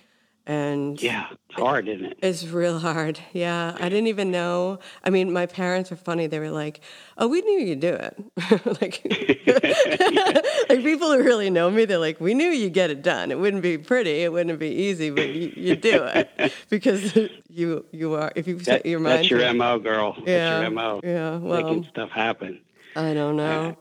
[0.44, 2.18] And yeah, it's hard, isn't it?
[2.20, 3.20] It's real hard.
[3.32, 4.80] Yeah, I didn't even know.
[5.04, 6.26] I mean, my parents are funny.
[6.26, 6.80] They were like,
[7.16, 8.16] "Oh, we knew you'd do it."
[8.80, 9.02] like,
[10.68, 13.30] like people who really know me, they're like, "We knew you'd get it done.
[13.30, 14.24] It wouldn't be pretty.
[14.24, 17.16] It wouldn't be easy, but you, you do it because
[17.48, 18.32] you you are.
[18.34, 20.16] If you set your mind, that's your mo, girl.
[20.18, 21.00] Yeah, that's your mo.
[21.04, 22.60] Yeah, well, making stuff happen.
[22.96, 23.70] I don't know.
[23.70, 23.74] Uh,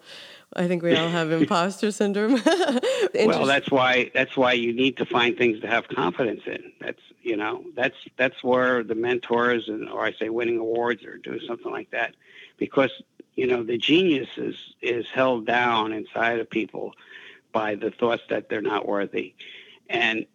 [0.53, 2.41] I think we all have imposter syndrome.
[3.13, 6.71] well, that's why that's why you need to find things to have confidence in.
[6.79, 11.17] That's you know that's that's where the mentors and or I say winning awards or
[11.17, 12.15] doing something like that,
[12.57, 12.91] because
[13.35, 16.93] you know the genius is is held down inside of people
[17.51, 19.33] by the thoughts that they're not worthy,
[19.89, 20.25] and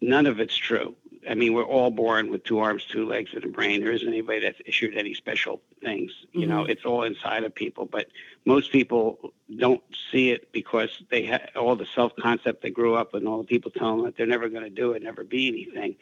[0.00, 0.96] none of it's true.
[1.28, 3.80] I mean, we're all born with two arms, two legs, and a brain.
[3.80, 6.12] There isn't anybody that's issued any special things.
[6.32, 6.50] You mm-hmm.
[6.50, 7.84] know, it's all inside of people.
[7.84, 8.06] But
[8.44, 13.12] most people don't see it because they have all the self concept they grew up
[13.12, 15.24] with, and all the people tell them that they're never going to do it, never
[15.24, 15.96] be anything.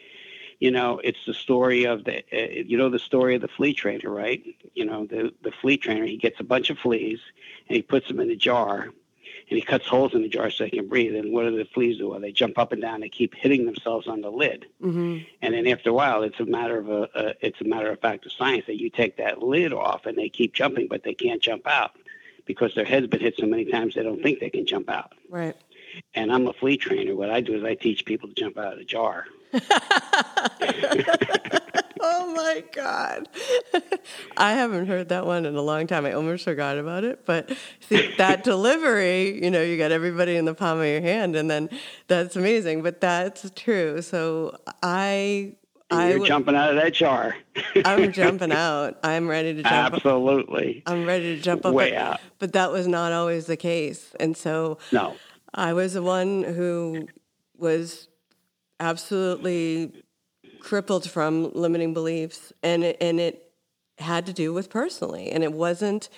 [0.61, 3.75] You know, it's the story of the, uh, you know, the story of the flea
[3.75, 4.43] trainer, right?
[4.75, 6.05] You know, the the flea trainer.
[6.05, 7.21] He gets a bunch of fleas
[7.69, 8.83] and he puts them in a jar
[9.51, 11.15] and he cuts holes in the jar so they can breathe.
[11.15, 12.09] And what do the fleas do?
[12.11, 13.01] Well, they jump up and down.
[13.01, 14.67] They keep hitting themselves on the lid.
[14.83, 15.19] Mm-hmm.
[15.43, 18.01] And then after a while, it's a matter of a, a it's a matter of
[18.01, 21.15] fact of science that you take that lid off and they keep jumping, but they
[21.15, 21.93] can't jump out
[22.49, 25.13] because their head's been hit so many times they don't think they can jump out.
[25.29, 25.55] Right.
[26.15, 27.15] And I'm a flea trainer.
[27.15, 29.27] What I do is I teach people to jump out of a jar.
[32.01, 33.27] oh my god
[34.37, 37.51] i haven't heard that one in a long time i almost forgot about it but
[37.89, 41.51] see that delivery you know you got everybody in the palm of your hand and
[41.51, 41.71] then
[42.09, 45.51] that's amazing but that's true so i
[45.91, 47.37] I You're jumping out of that jar.
[47.85, 48.99] I'm jumping out.
[49.03, 49.95] I'm ready to jump.
[49.95, 50.83] Absolutely.
[50.87, 51.73] I'm ready to jump up.
[51.73, 52.21] Way but, out.
[52.39, 55.17] But that was not always the case, and so no,
[55.55, 57.09] I was the one who
[57.57, 58.09] was
[58.81, 60.05] absolutely
[60.61, 63.51] crippled from limiting beliefs, and it, and it
[63.99, 66.09] had to do with personally, and it wasn't.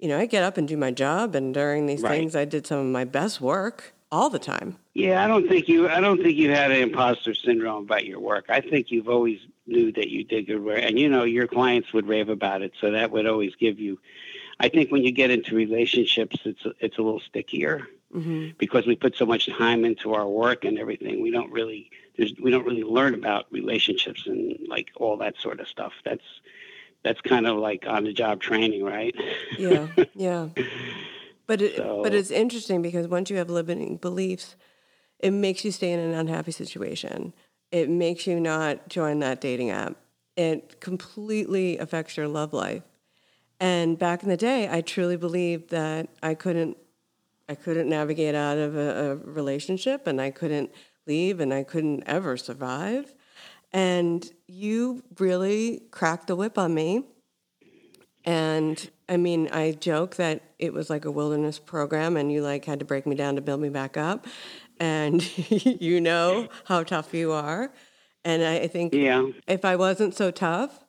[0.00, 2.10] You know, I get up and do my job, and during these right.
[2.10, 4.78] things, I did some of my best work all the time.
[4.94, 5.88] Yeah, I don't think you.
[5.88, 8.46] I don't think you had an imposter syndrome about your work.
[8.48, 11.92] I think you've always knew that you did good work, and you know your clients
[11.92, 13.98] would rave about it, so that would always give you.
[14.60, 18.50] I think when you get into relationships, it's a, it's a little stickier mm-hmm.
[18.56, 21.20] because we put so much time into our work and everything.
[21.20, 25.58] We don't really there's we don't really learn about relationships and like all that sort
[25.60, 25.92] of stuff.
[26.04, 26.24] That's
[27.02, 29.14] that's kind of like on the job training, right?
[29.58, 30.48] yeah, yeah.
[31.46, 34.56] But it, so, but it's interesting because once you have limiting beliefs,
[35.18, 37.32] it makes you stay in an unhappy situation.
[37.70, 39.96] It makes you not join that dating app.
[40.36, 42.82] It completely affects your love life.
[43.60, 46.76] And back in the day, I truly believed that I couldn't
[47.48, 50.72] I couldn't navigate out of a, a relationship and I couldn't
[51.06, 53.14] leave and I couldn't ever survive.
[53.70, 57.04] And you really cracked the whip on me.
[58.24, 62.64] And I mean, I joke that it was like a wilderness program and you like
[62.64, 64.26] had to break me down to build me back up.
[64.80, 67.72] And you know how tough you are.
[68.24, 69.26] And I, think yeah.
[69.46, 70.82] if I wasn't so tough,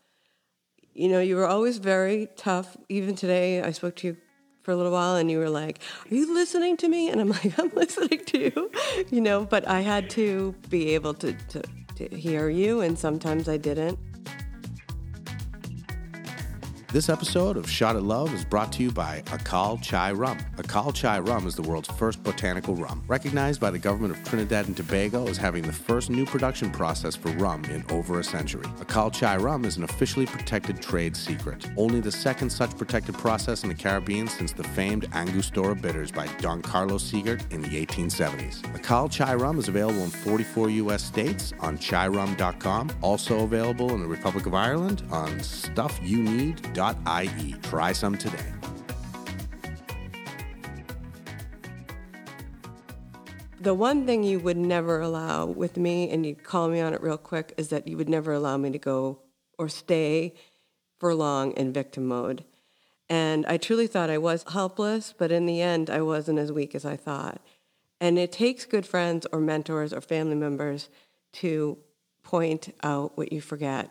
[0.94, 2.78] you know, you were always very tough.
[2.88, 4.18] Even today, I spoke to you
[4.64, 7.10] for a little while and you were like, Are you listening to me?
[7.10, 8.72] And I'm like, I'm listening to you,
[9.12, 11.64] you know, but I had to be able to, to,
[11.96, 14.00] to hear you, and sometimes I didn't.
[16.96, 20.38] This episode of Shot at Love is brought to you by Akal Chai Rum.
[20.56, 24.68] Akal Chai Rum is the world's first botanical rum, recognized by the government of Trinidad
[24.68, 28.64] and Tobago as having the first new production process for rum in over a century.
[28.80, 33.64] Akal Chai Rum is an officially protected trade secret, only the second such protected process
[33.64, 38.62] in the Caribbean since the famed Angostura bitters by Don Carlos Siegert in the 1870s.
[38.74, 41.04] Akal Chai Rum is available in 44 U.S.
[41.04, 47.56] states on chairum.com, also available in the Republic of Ireland on stuffyouneed.com ie.
[47.64, 48.52] Try some today.
[53.60, 57.02] The one thing you would never allow with me, and you'd call me on it
[57.02, 59.22] real quick, is that you would never allow me to go
[59.58, 60.36] or stay
[61.00, 62.46] for long in victim mode.
[63.10, 66.76] And I truly thought I was helpless, but in the end, I wasn't as weak
[66.76, 67.42] as I thought.
[68.00, 70.90] And it takes good friends or mentors or family members
[71.34, 71.80] to
[72.22, 73.90] point out what you forget.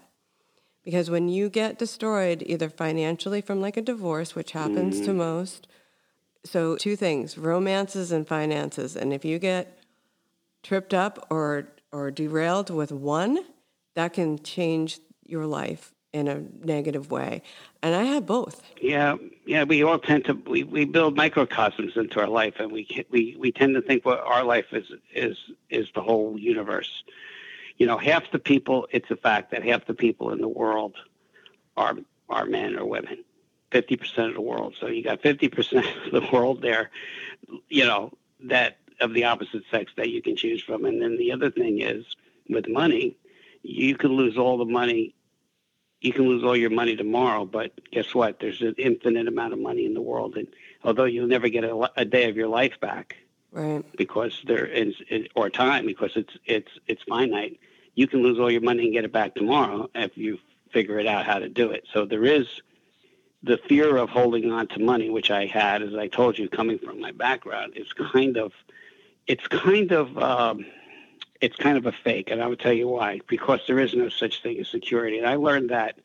[0.84, 5.06] Because when you get destroyed, either financially from like a divorce, which happens mm-hmm.
[5.06, 5.66] to most,
[6.44, 8.96] so two things romances and finances.
[8.96, 9.78] And if you get
[10.62, 13.38] tripped up or, or derailed with one,
[13.94, 17.42] that can change your life in a negative way.
[17.82, 18.62] And I had both.
[18.80, 19.16] Yeah,
[19.46, 19.64] yeah.
[19.64, 23.50] We all tend to we, we build microcosms into our life, and we we we
[23.50, 25.36] tend to think what our life is is
[25.68, 27.02] is the whole universe
[27.76, 30.96] you know, half the people, it's a fact that half the people in the world
[31.76, 31.96] are
[32.28, 33.24] are men or women.
[33.74, 34.76] 50% of the world.
[34.80, 36.90] So you got 50% of the world there,
[37.68, 38.12] you know,
[38.44, 40.84] that of the opposite sex that you can choose from.
[40.84, 42.04] And then the other thing is
[42.48, 43.16] with money,
[43.62, 45.14] you can lose all the money.
[46.00, 48.38] You can lose all your money tomorrow, but guess what?
[48.38, 50.36] There's an infinite amount of money in the world.
[50.36, 50.46] And
[50.84, 53.16] although you'll never get a, a day of your life back,
[53.54, 53.84] right?
[53.96, 54.94] Because there is
[55.34, 57.58] or time because it's it's it's finite.
[57.94, 60.38] You can lose all your money and get it back tomorrow if you
[60.72, 61.86] figure it out how to do it.
[61.92, 62.46] So there is
[63.44, 66.78] the fear of holding on to money, which I had, as I told you, coming
[66.78, 68.52] from my background, is kind of
[69.26, 70.66] it's kind of um,
[71.40, 73.20] it's kind of a fake, and I will tell you why.
[73.28, 75.98] Because there is no such thing as security, and I learned that.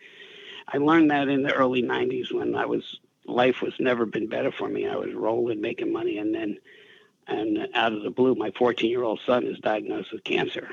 [0.71, 4.51] I learned that in the early '90s when I was life was never been better
[4.51, 4.87] for me.
[4.87, 6.57] I was rolling, making money, and then
[7.29, 10.69] and out of the blue, my 14 year old son is diagnosed with cancer.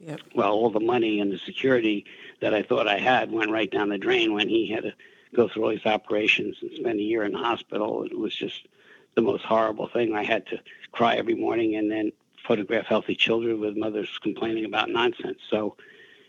[0.00, 0.20] Yep.
[0.34, 2.04] Well, all the money and the security
[2.40, 4.94] that I thought I had went right down the drain when he had to
[5.34, 8.02] go through all these operations and spend a year in the hospital.
[8.02, 8.66] It was just
[9.14, 10.14] the most horrible thing.
[10.14, 10.58] I had to
[10.90, 12.12] cry every morning and then
[12.46, 15.38] photograph healthy children with mothers complaining about nonsense.
[15.48, 15.76] So,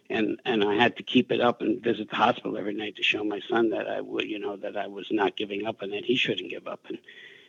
[0.10, 3.04] and and I had to keep it up and visit the hospital every night to
[3.04, 5.92] show my son that I would, you know, that I was not giving up and
[5.94, 6.82] that he shouldn't give up.
[6.88, 7.00] And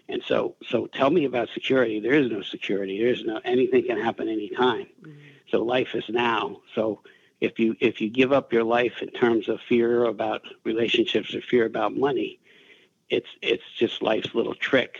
[0.09, 1.99] and so, so tell me about security.
[1.99, 2.99] There is no security.
[2.99, 4.87] There is no anything can happen anytime.
[5.01, 5.19] Mm-hmm.
[5.51, 6.61] So life is now.
[6.75, 7.01] So
[7.40, 11.40] if you if you give up your life in terms of fear about relationships or
[11.40, 12.38] fear about money,
[13.09, 14.99] it's it's just life's little trick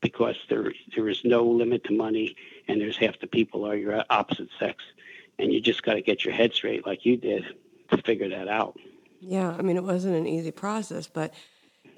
[0.00, 2.34] because there there is no limit to money
[2.68, 4.82] and there's half the people are your opposite sex
[5.38, 7.44] and you just got to get your head straight like you did
[7.90, 8.78] to figure that out.
[9.20, 11.34] Yeah, I mean it wasn't an easy process, but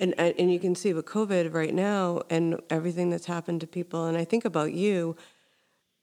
[0.01, 4.07] and and you can see with COVID right now and everything that's happened to people
[4.07, 5.17] and I think about you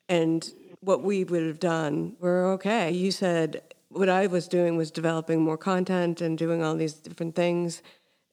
[0.08, 2.92] and what we would have done, we're okay.
[2.92, 7.36] You said what I was doing was developing more content and doing all these different
[7.36, 7.82] things.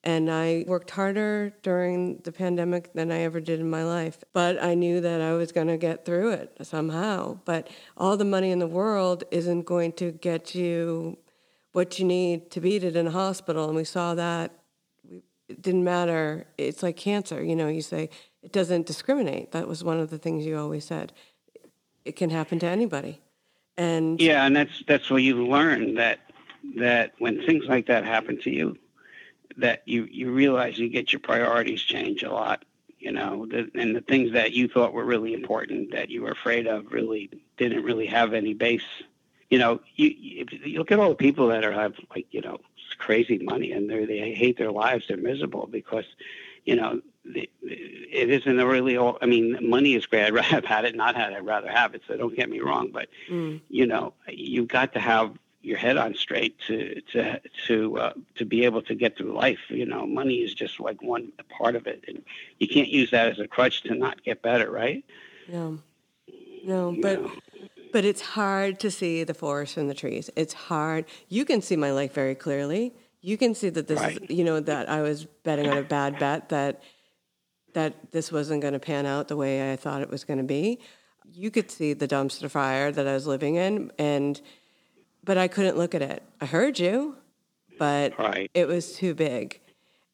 [0.04, 4.22] And I worked harder during the pandemic than I ever did in my life.
[4.32, 7.40] But I knew that I was going to get through it somehow.
[7.44, 11.18] But all the money in the world isn't going to get you
[11.72, 13.66] what you need to beat it in a hospital.
[13.66, 14.52] And we saw that
[15.49, 16.47] it didn't matter.
[16.59, 17.42] It's like cancer.
[17.42, 18.11] You know, you say
[18.42, 19.53] it doesn't discriminate.
[19.53, 21.12] That was one of the things you always said
[22.07, 23.20] it can happen to anybody.
[23.76, 26.20] And Yeah, and that's that's where you learn that
[26.76, 28.78] that when things like that happen to you,
[29.59, 32.64] that you you realize you get your priorities change a lot.
[32.99, 36.30] You know, the, and the things that you thought were really important that you were
[36.30, 38.82] afraid of really didn't really have any base.
[39.51, 42.40] You know, you, you you look at all the people that are have like you
[42.40, 42.59] know
[42.99, 46.05] crazy money and they they hate their lives, they're miserable because,
[46.64, 49.18] you know, it isn't a really all.
[49.20, 50.24] I mean, money is great.
[50.26, 51.36] I'd rather have had it, not had it.
[51.36, 52.03] I'd rather have it.
[52.07, 55.97] So don't get me wrong, but mm, you know, you've got to have your head
[55.97, 59.61] on straight to to to uh, to be able to get through life.
[59.68, 62.22] You know, money is just like one part of it, and
[62.59, 65.05] you can't use that as a crutch to not get better, right?
[65.49, 65.78] no,
[66.64, 67.30] no, You but know?
[67.93, 70.30] But it's hard to see the forest from the trees.
[70.37, 71.05] It's hard.
[71.28, 72.95] You can see my life very clearly.
[73.20, 74.18] You can see that this Right.
[74.22, 76.82] is, you know, that I was betting on a bad bet that
[77.72, 80.45] that this wasn't going to pan out the way I thought it was going to
[80.45, 80.78] be.
[81.30, 84.41] You could see the dumpster fire that I was living in, and
[85.22, 86.22] but I couldn't look at it.
[86.41, 87.16] I heard you,
[87.78, 88.51] but Right.
[88.55, 89.61] it was too big.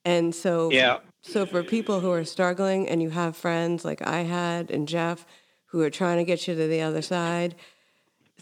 [0.05, 0.99] And so Yeah.
[1.23, 5.25] so for people who are struggling and you have friends like I had and Jeff
[5.73, 7.55] who are trying to get you to the other side,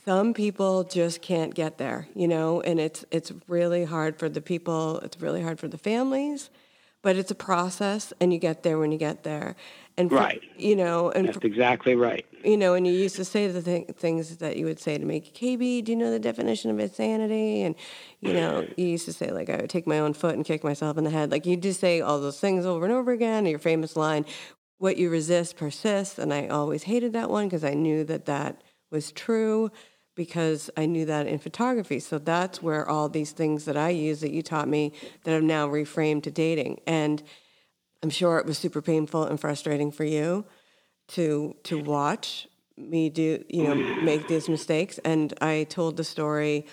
[0.05, 4.41] some people just can't get there, you know, and it's it's really hard for the
[4.41, 6.51] people, it's really hard for the families,
[7.03, 9.55] but it's a process and you get there when you get there.
[9.97, 10.43] And for, Right.
[10.57, 12.25] you know, and That's for, exactly right.
[12.43, 15.05] you know, and you used to say the th- things that you would say to
[15.05, 17.63] me, KB, do you know the definition of insanity?
[17.63, 17.75] And,
[18.21, 18.75] you know, mm.
[18.79, 21.05] you used to say, like, I would take my own foot and kick myself in
[21.05, 21.31] the head.
[21.31, 23.45] Like, you'd just say all those things over and over again.
[23.45, 24.25] Your famous line,
[24.81, 26.19] what you resist persists.
[26.19, 29.71] And I always hated that one because I knew that that was true
[30.17, 32.01] because I knew that in photography.
[32.01, 34.93] So that's where all these things that I use that you taught me
[35.25, 36.81] that I've now reframed to dating.
[36.87, 37.23] And
[38.03, 40.47] I'm sure it was super painful and frustrating for you
[41.09, 46.65] to to watch me do you know make these mistakes and i told the story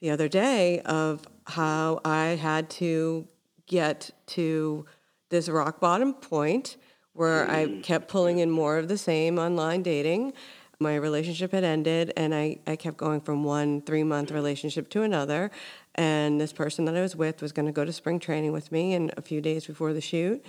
[0.00, 3.28] the other day of how i had to
[3.66, 4.84] get to
[5.28, 6.78] this rock bottom point
[7.14, 7.82] where i mm.
[7.82, 10.32] kept pulling in more of the same online dating
[10.80, 15.02] my relationship had ended and i, I kept going from one three month relationship to
[15.02, 15.50] another
[15.94, 18.72] and this person that i was with was going to go to spring training with
[18.72, 20.44] me and a few days before the shoot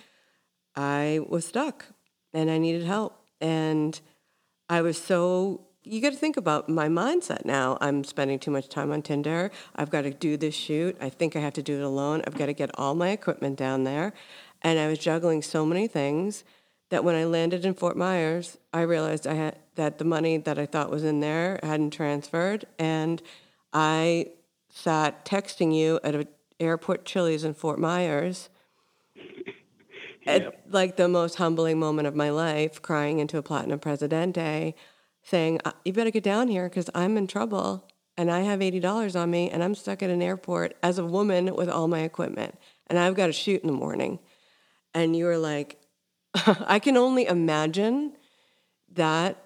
[0.75, 1.85] I was stuck
[2.33, 3.19] and I needed help.
[3.39, 3.99] And
[4.69, 7.77] I was so, you got to think about my mindset now.
[7.81, 9.51] I'm spending too much time on Tinder.
[9.75, 10.97] I've got to do this shoot.
[11.01, 12.23] I think I have to do it alone.
[12.25, 14.13] I've got to get all my equipment down there.
[14.63, 16.43] And I was juggling so many things
[16.89, 20.59] that when I landed in Fort Myers, I realized I had that the money that
[20.59, 22.65] I thought was in there hadn't transferred.
[22.77, 23.21] And
[23.73, 24.27] I
[24.69, 26.27] sat texting you at an
[26.59, 28.49] airport Chili's in Fort Myers
[30.27, 34.75] at like the most humbling moment of my life, crying into a platinum presidente,
[35.23, 38.79] saying, "Uh, "You better get down here because I'm in trouble and I have eighty
[38.79, 42.01] dollars on me and I'm stuck at an airport as a woman with all my
[42.01, 42.55] equipment
[42.87, 44.19] and I've got to shoot in the morning."
[44.93, 45.79] And you were like,
[46.35, 48.13] "I can only imagine
[48.93, 49.37] that."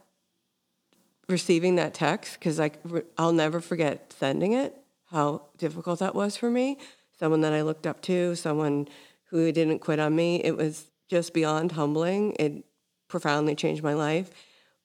[1.29, 2.71] Receiving that text because I
[3.17, 4.77] I'll never forget sending it.
[5.11, 6.77] How difficult that was for me.
[7.19, 8.87] Someone that I looked up to, someone
[9.29, 10.41] who didn't quit on me.
[10.43, 12.35] It was just beyond humbling.
[12.39, 12.65] It
[13.07, 14.31] profoundly changed my life.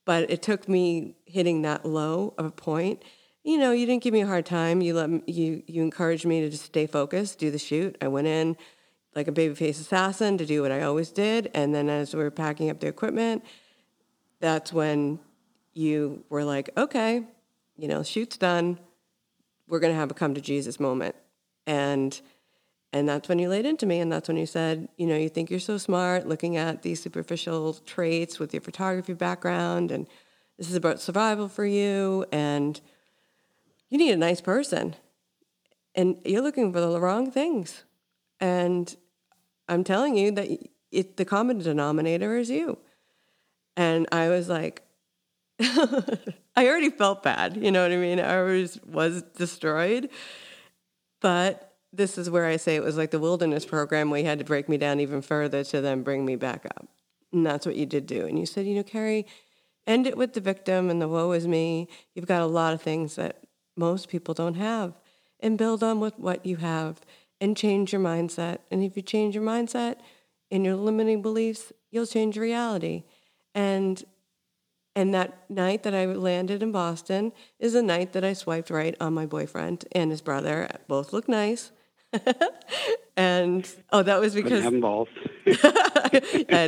[0.05, 3.03] But it took me hitting that low of a point.
[3.45, 4.81] You know, you didn't give me a hard time.
[4.81, 7.97] You let me, you you encouraged me to just stay focused, do the shoot.
[8.01, 8.57] I went in
[9.15, 12.31] like a babyface assassin to do what I always did, and then as we were
[12.31, 13.45] packing up the equipment,
[14.41, 15.19] that's when
[15.75, 17.25] you were like, okay,
[17.77, 18.79] you know, shoot's done.
[19.69, 21.15] We're gonna have a come to Jesus moment,
[21.67, 22.21] and
[22.95, 25.31] and that's when you laid into me, and that's when you said, you know, you
[25.31, 30.07] think you're so smart, looking at these superficial traits with your photography background, and
[30.59, 32.81] this is about survival for you, and
[33.89, 34.95] you need a nice person,
[35.95, 37.85] and you're looking for the wrong things,
[38.41, 38.95] and
[39.69, 40.49] I'm telling you that
[40.91, 42.79] it, the common denominator is you,
[43.77, 44.83] and I was like.
[46.55, 48.21] I already felt bad, you know what I mean?
[48.21, 50.11] I was was destroyed.
[51.23, 54.39] But this is where I say it was like the wilderness program where you had
[54.41, 56.89] to break me down even further to then bring me back up.
[57.33, 58.27] And that's what you did do.
[58.27, 59.27] And you said, you know, Carrie,
[59.87, 61.89] end it with the victim and the woe is me.
[62.15, 63.45] You've got a lot of things that
[63.77, 64.95] most people don't have.
[65.41, 67.01] And build on with what you have
[67.43, 68.59] and change your mindset.
[68.71, 69.97] And if you change your mindset
[70.51, 73.03] and your limiting beliefs, you'll change reality.
[73.55, 74.03] And
[74.95, 78.95] and that night that I landed in Boston is the night that I swiped right
[79.01, 80.69] on my boyfriend and his brother.
[80.87, 81.73] Both look nice.
[83.17, 85.09] and oh, that was because both.
[85.47, 86.11] I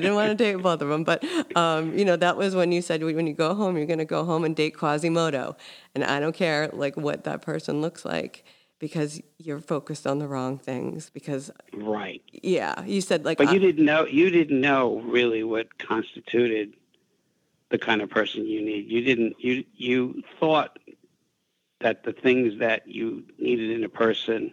[0.01, 1.22] didn't want to date both of them, but
[1.55, 4.05] um, you know that was when you said when you go home, you're going to
[4.07, 5.55] go home and date Quasimodo,
[5.95, 8.45] and I don't care like what that person looks like
[8.85, 11.09] because you're focused on the wrong things.
[11.09, 15.78] Because right, yeah, you said like, but you didn't know you didn't know really what
[15.78, 16.74] constituted
[17.70, 18.91] the kind of person you need.
[18.91, 20.78] You didn't you you thought
[21.80, 24.53] that the things that you needed in a person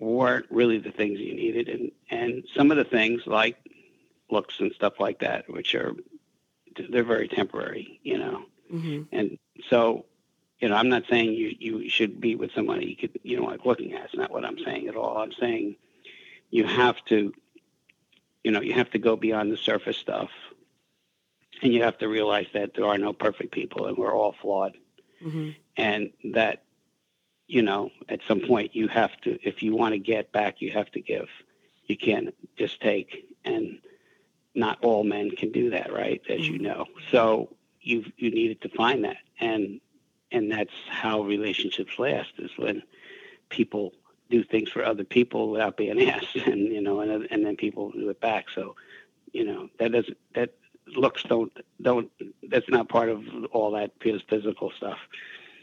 [0.00, 3.58] weren't really the things you needed and and some of the things like
[4.28, 5.94] looks and stuff like that which are
[6.90, 9.04] they're very temporary you know mhm.
[9.10, 9.36] and
[9.68, 10.04] so
[10.60, 13.46] you know i'm not saying you you should be with somebody you could you know
[13.46, 14.04] like looking at.
[14.06, 15.18] It's not what i'm saying at all.
[15.18, 15.76] I'm saying
[16.50, 17.32] you have to
[18.44, 20.30] you know you have to go beyond the surface stuff.
[21.60, 24.76] And you have to realize that there are no perfect people and we're all flawed.
[25.20, 25.56] Mhm.
[25.76, 26.62] and that
[27.48, 30.70] you know at some point you have to if you want to get back you
[30.70, 31.28] have to give.
[31.86, 33.80] You can't just take and
[34.54, 36.20] not all men can do that right?
[36.28, 36.86] As you know.
[37.10, 39.16] So you you needed to find that.
[39.40, 39.80] And
[40.30, 42.82] and that's how relationships last is when
[43.48, 43.92] people
[44.30, 47.90] do things for other people without being asked and you know and, and then people
[47.90, 48.46] do it back.
[48.54, 48.76] So
[49.32, 50.54] you know that doesn't that
[50.86, 52.10] looks don't don't
[52.48, 54.98] that's not part of all that physical stuff.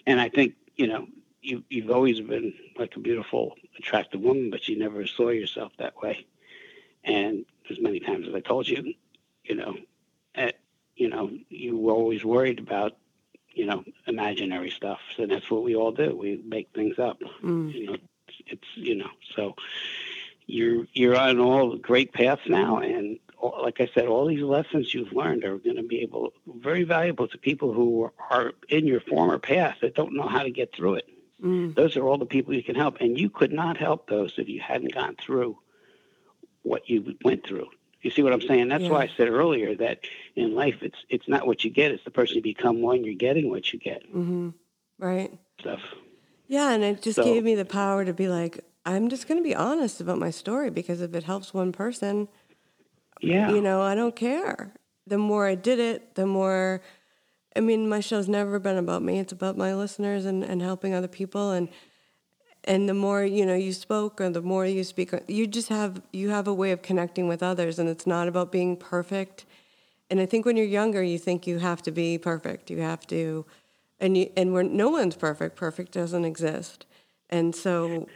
[0.08, 1.08] And i think you know
[1.42, 6.02] you you've always been like a beautiful attractive woman but you never saw yourself that
[6.02, 6.26] way.
[7.04, 8.94] And as many times as i told you
[9.44, 9.76] you know
[10.34, 10.56] at,
[10.96, 12.98] you know you were always worried about
[13.56, 15.00] you know imaginary stuff.
[15.16, 16.16] So that's what we all do.
[16.16, 17.20] We make things up.
[17.44, 17.74] Mm.
[17.74, 17.98] you know
[18.48, 19.56] it's, you know so
[20.46, 22.78] you're you're on all great paths now.
[22.78, 26.34] And all, like i said all these lessons you've learned are going to be able
[26.48, 30.52] very valuable to people who are in your former path that don't know how to
[30.52, 31.10] get through it.
[31.44, 31.76] Mm.
[31.76, 32.98] those are all the people you can help.
[33.00, 35.58] And you could not help those if you hadn't gone through
[36.64, 37.70] what you went through
[38.06, 40.00] you see what i'm saying that's why i said earlier that
[40.36, 43.14] in life it's it's not what you get it's the person you become when you're
[43.28, 44.50] getting what you get Mm-hmm.
[45.00, 45.32] Right.
[45.60, 45.82] stuff
[46.48, 49.40] Yeah, and it just So- gave me the power to be like, I'm just going
[49.40, 52.28] to be honest about my story because if it helps one person,
[53.22, 54.74] yeah you know, I don't care.
[55.08, 56.82] The more I did it, the more.
[57.58, 59.18] I mean, my show's never been about me.
[59.20, 61.52] It's about my listeners and, and helping other people.
[61.52, 61.70] And
[62.66, 66.02] and the more you know you spoke, or the more you speak, you just have
[66.12, 69.46] you have a way of connecting with others, and it's not about being perfect.
[70.10, 72.70] And I think when you're younger, you think you have to be perfect.
[72.70, 73.46] You have to,
[74.00, 76.86] and you, and when no one's perfect, perfect doesn't exist.
[77.30, 78.08] And so,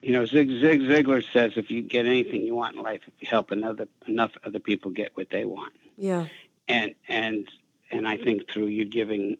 [0.00, 3.14] You know, Zig, Zig Ziglar says if you get anything you want in life, if
[3.20, 6.26] you help another enough other people get what they want, yeah,
[6.68, 7.48] and and
[7.90, 9.38] and I think through you giving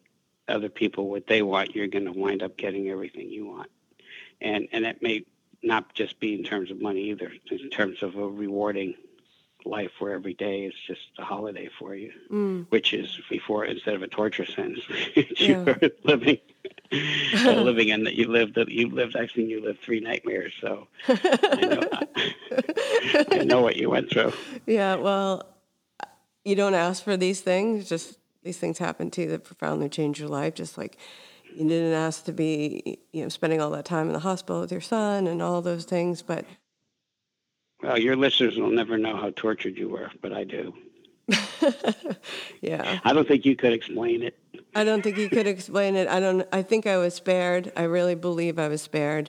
[0.49, 3.69] other people what they want, you're going to wind up getting everything you want,
[4.41, 5.25] and and it may
[5.61, 8.95] not just be in terms of money either, in terms of a rewarding
[9.65, 13.93] life where every day is just a holiday for you, mm, which is before instead
[13.93, 14.83] of a torture sentence,
[15.37, 16.37] you're living.
[16.91, 20.87] uh, living in that you lived you lived I've seen you live three nightmares so
[21.07, 21.89] I know,
[23.31, 24.33] I know what you went through.
[24.65, 24.95] yeah.
[24.95, 25.43] Well,
[26.43, 30.19] you don't ask for these things; just these things happen to you that profoundly change
[30.19, 30.55] your life.
[30.55, 30.97] Just like
[31.55, 34.71] you didn't ask to be, you know, spending all that time in the hospital with
[34.71, 36.45] your son and all those things, but
[37.81, 40.73] Well, your listeners will never know how tortured you were, but I do.
[42.61, 42.99] yeah.
[43.03, 44.37] I don't think you could explain it.
[44.75, 46.07] I don't think you could explain it.
[46.07, 46.47] I don't.
[46.51, 47.71] I think I was spared.
[47.75, 49.27] I really believe I was spared.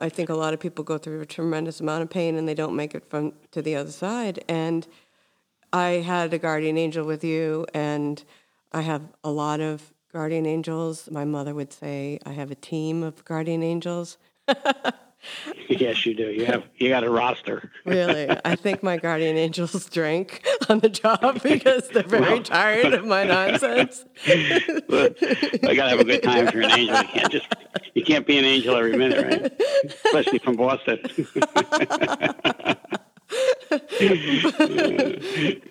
[0.00, 2.54] I think a lot of people go through a tremendous amount of pain and they
[2.54, 4.42] don't make it from to the other side.
[4.48, 4.86] And
[5.72, 8.22] I had a guardian angel with you, and
[8.72, 11.08] I have a lot of guardian angels.
[11.10, 14.18] My mother would say I have a team of guardian angels.
[15.68, 16.30] yes, you do.
[16.30, 17.70] You have you got a roster.
[17.84, 22.94] Really, I think my guardian angels drink on the job because they're very Well- tired
[22.94, 24.04] of my nonsense.
[24.88, 26.96] But I gotta have a good time if you're an angel.
[26.96, 27.46] You can't just
[27.94, 29.62] you can't be an angel every minute, right?
[30.04, 30.98] Especially from Boston.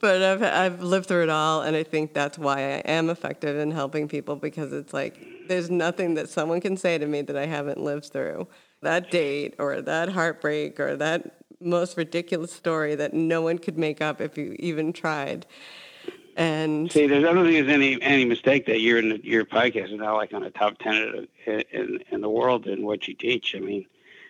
[0.01, 3.57] but I've I've lived through it all, and I think that's why I am effective
[3.57, 7.37] in helping people because it's like there's nothing that someone can say to me that
[7.37, 8.47] I haven't lived through.
[8.81, 14.01] That date or that heartbreak or that most ridiculous story that no one could make
[14.01, 15.45] up if you even tried.
[16.35, 19.45] And See, there's I don't think there's any any mistake that you're in the, your
[19.45, 23.07] podcast is now like on a top ten in, in in the world in what
[23.07, 23.53] you teach.
[23.55, 23.85] I mean,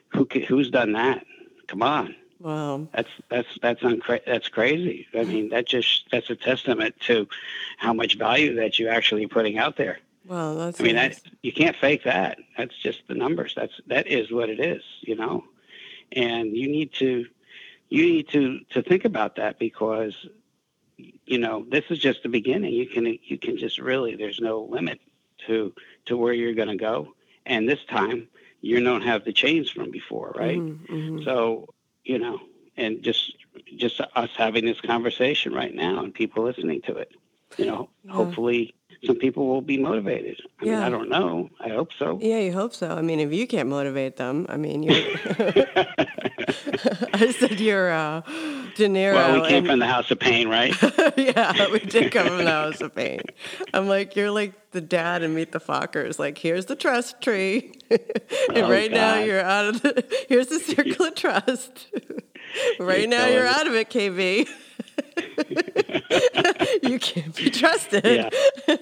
[0.10, 1.26] who who's done that?
[1.68, 2.16] Come on.
[2.42, 5.08] Well, That's that's that's uncra- that's crazy.
[5.14, 7.28] I mean, that just that's a testament to
[7.78, 10.00] how much value that you're actually putting out there.
[10.26, 11.22] well, that's I mean, nice.
[11.22, 12.40] that you can't fake that.
[12.58, 13.54] That's just the numbers.
[13.56, 15.44] That's that is what it is, you know.
[16.12, 17.26] And you need to
[17.90, 20.16] you need to to think about that because
[21.26, 22.74] you know this is just the beginning.
[22.74, 25.00] You can you can just really there's no limit
[25.48, 25.74] to
[26.06, 27.14] to where you're going to go,
[27.46, 28.28] and this time
[28.62, 30.58] you don't have the chains from before, right?
[30.60, 31.24] Mm-hmm, mm-hmm.
[31.24, 31.68] So
[32.04, 32.40] you know,
[32.78, 33.36] and just
[33.78, 37.12] just us having this conversation right now and people listening to it,
[37.58, 38.14] you know, Yeah.
[38.14, 38.74] hopefully
[39.06, 40.40] some people will be motivated.
[40.60, 40.86] I mean, Yeah.
[40.86, 41.50] I don't know.
[41.60, 42.20] I hope so.
[42.22, 42.90] Yeah, you hope so.
[42.92, 44.94] I mean, if you can't motivate them, I mean, you're.
[47.14, 48.22] I said you're uh,
[48.76, 49.14] De Niro.
[49.14, 50.76] well, we came and- from the house of pain, right?
[51.18, 53.22] yeah, we did come from the house of pain.
[53.74, 56.20] I'm like, you're like the dad and Meet the Fockers.
[56.20, 58.00] Like, here's the trust tree, and
[58.56, 60.04] Oh, right now you're out of the.
[60.30, 61.88] Here's the circle of trust.
[62.80, 64.48] right You're now you're killing out of it, KB.
[66.84, 68.04] you can't be trusted.
[68.06, 68.30] yeah.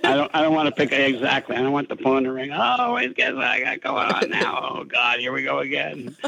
[0.03, 0.31] I don't.
[0.33, 1.55] I don't want to pick exactly.
[1.55, 2.51] I don't want the phone to ring.
[2.53, 4.57] Oh, wait, guess what I got going on now?
[4.79, 6.15] Oh God, here we go again.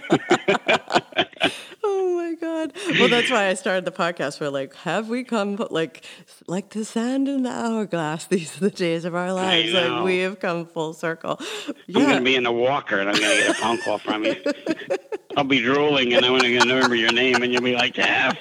[1.83, 2.73] Oh my god.
[2.99, 4.39] Well, that's why I started the podcast.
[4.39, 6.05] We're like, have we come like
[6.45, 8.27] like the sand in the hourglass?
[8.27, 9.73] These are the days of our lives.
[9.73, 11.39] Like we have come full circle.
[11.67, 12.13] I'm Yeah.
[12.19, 14.35] to be in the walker and I'm going to get a phone call from you.
[15.35, 18.37] I'll be drooling and I'm going to remember your name and you'll be like, Jeff,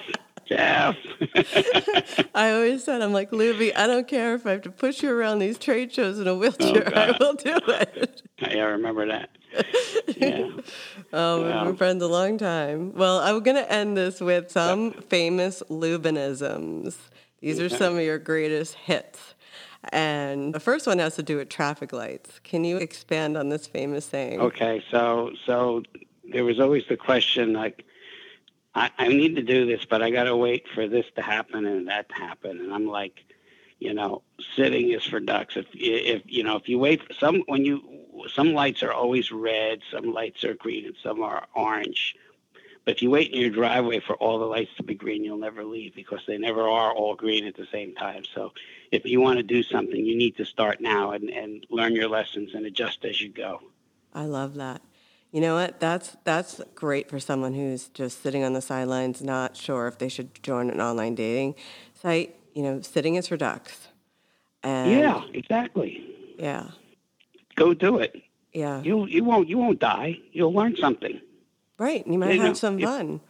[0.51, 0.97] Jeff.
[2.35, 5.13] I always said, I'm like, Luby, I don't care if I have to push you
[5.13, 6.93] around these trade shows in a wheelchair.
[6.95, 8.23] Oh, I will do it.
[8.41, 9.31] yeah, I remember that.
[10.17, 10.49] Yeah.
[11.13, 12.95] Oh, we've been friends a long time.
[12.95, 16.97] Well, I'm going to end this with some famous Lubinisms.
[17.41, 17.77] These are Okay.
[17.77, 19.35] some of your greatest hits.
[19.93, 22.41] And the first one has to do with traffic lights.
[22.45, 24.41] Can you expand on this famous saying?
[24.41, 25.83] Okay, so so
[26.31, 27.85] there was always the question like,
[28.75, 31.67] I, I need to do this, but I got to wait for this to happen
[31.67, 33.25] and that to happen, and I'm like,
[33.81, 34.23] you know,
[34.57, 35.57] sitting is for ducks.
[35.57, 37.83] If if you know if you wait some when you
[38.33, 42.15] some lights are always red, some lights are green, and some are orange.
[42.85, 45.39] But if you wait in your driveway for all the lights to be green, you'll
[45.39, 48.23] never leave because they never are all green at the same time.
[48.35, 48.53] So
[48.91, 52.09] if you want to do something, you need to start now and, and learn your
[52.09, 53.61] lessons and adjust as you go.
[54.15, 54.81] I love that.
[55.33, 55.79] You know what?
[55.79, 60.09] That's that's great for someone who's just sitting on the sidelines, not sure if they
[60.09, 61.55] should join an online dating
[61.95, 62.35] site.
[62.55, 63.89] You know, sitting is for ducks.
[64.63, 66.05] And Yeah, exactly.
[66.39, 66.71] yeah,
[67.55, 68.21] Go do it.
[68.53, 68.83] yeah.
[68.83, 70.19] You you won't you won't die.
[70.33, 71.21] You'll learn something.
[71.79, 72.05] Right.
[72.07, 73.21] You might You have know, some if- fun.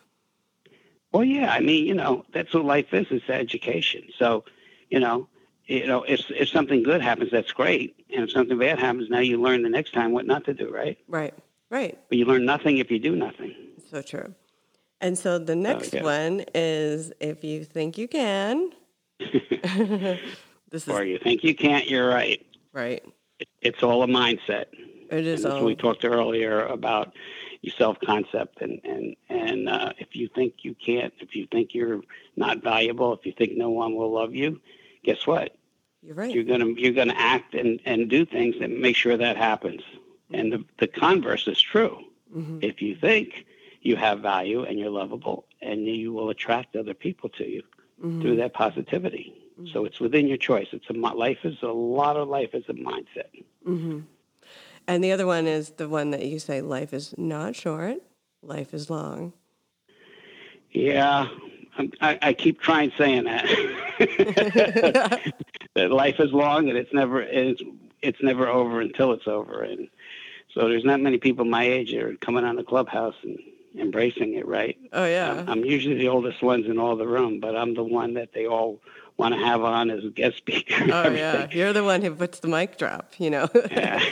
[1.13, 1.53] Well, yeah.
[1.53, 3.07] I mean, you know, that's what life is.
[3.11, 4.05] It's education.
[4.17, 4.45] So,
[4.91, 5.29] you know,
[5.67, 7.95] you know, if if something good happens, that's great.
[8.15, 10.71] And if something bad happens, now you learn the next time what not to do.
[10.73, 10.99] Right?
[11.07, 11.35] Right.
[11.71, 11.99] Right.
[12.09, 13.55] But you learn nothing if you do nothing.
[13.91, 14.35] So true.
[15.01, 16.03] And so the next yeah.
[16.03, 18.71] one is if you think you can.
[20.71, 22.45] this Or is you think you can't, you're right.
[22.73, 23.03] right.
[23.63, 24.67] It's all a mindset.
[25.11, 27.15] It is all we talked earlier about
[27.63, 31.71] your self concept and and and uh, if you think you can't, if you think
[31.75, 32.01] you're
[32.37, 34.61] not valuable, if you think no one will love you,
[35.03, 35.57] guess what?
[36.03, 36.35] you're right.
[36.35, 39.83] You're gonna you're gonna act and and do things that make sure that happens.
[40.33, 42.05] And the the converse is true.
[42.35, 42.63] Mhm.
[42.63, 43.47] If you think
[43.83, 47.63] you have value and you're lovable, and you will attract other people to you
[48.03, 48.21] Mhm.
[48.23, 49.35] through that positivity.
[49.73, 50.69] So it's within your choice.
[50.73, 53.29] It's a life is a lot of life is a mindset.
[53.65, 54.01] hmm
[54.89, 57.99] And the other one is the one that you say life is not short,
[58.43, 59.35] life is long.
[60.73, 61.29] Yeah,
[61.77, 63.45] I'm, I, I keep trying saying that.
[65.75, 67.63] that life is long and it's never it's
[68.03, 69.63] it's never over until it's over.
[69.63, 69.89] And
[70.55, 73.39] so there's not many people my age that are coming on the clubhouse and
[73.77, 74.47] embracing it.
[74.47, 74.79] Right?
[74.93, 75.33] Oh yeah.
[75.33, 78.33] I'm, I'm usually the oldest ones in all the room, but I'm the one that
[78.33, 78.81] they all
[79.17, 80.85] want to have on as a guest speaker.
[80.93, 81.49] Oh yeah.
[81.53, 83.49] You're the one who puts the mic drop, you know.
[83.71, 84.03] Yeah.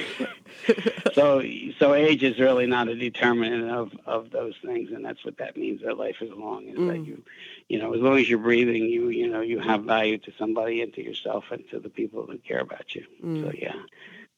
[1.14, 1.42] so
[1.78, 5.56] so age is really not a determinant of of those things and that's what that
[5.56, 7.06] means that life is long is that Mm.
[7.06, 7.22] you
[7.68, 10.82] you know as long as you're breathing you you know you have value to somebody
[10.82, 13.44] and to yourself and to the people that care about you Mm.
[13.44, 13.74] so yeah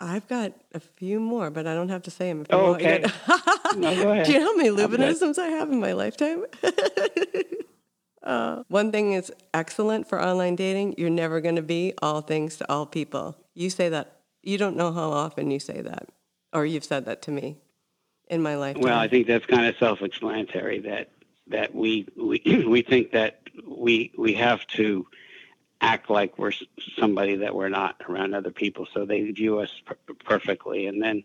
[0.01, 2.41] I've got a few more, but I don't have to say them.
[2.43, 2.71] If Oh.
[2.71, 3.05] You okay.
[3.77, 4.27] No, go ahead.
[4.27, 6.45] Do you know how many I'm lubinisms I have in my lifetime?
[8.23, 10.95] uh, one thing is excellent for online dating.
[10.99, 13.37] You're never going to be all things to all people.
[13.55, 14.17] You say that.
[14.43, 16.09] You don't know how often you say that,
[16.55, 17.59] or you've said that to me
[18.29, 18.83] in my lifetime.
[18.85, 21.11] well i think that's kind of self-explanatory that
[21.49, 25.05] that we we we think that we we have to
[25.81, 26.53] act like we're
[26.99, 30.87] somebody that we're not around other people so they view us per- perfectly.
[30.87, 31.25] And then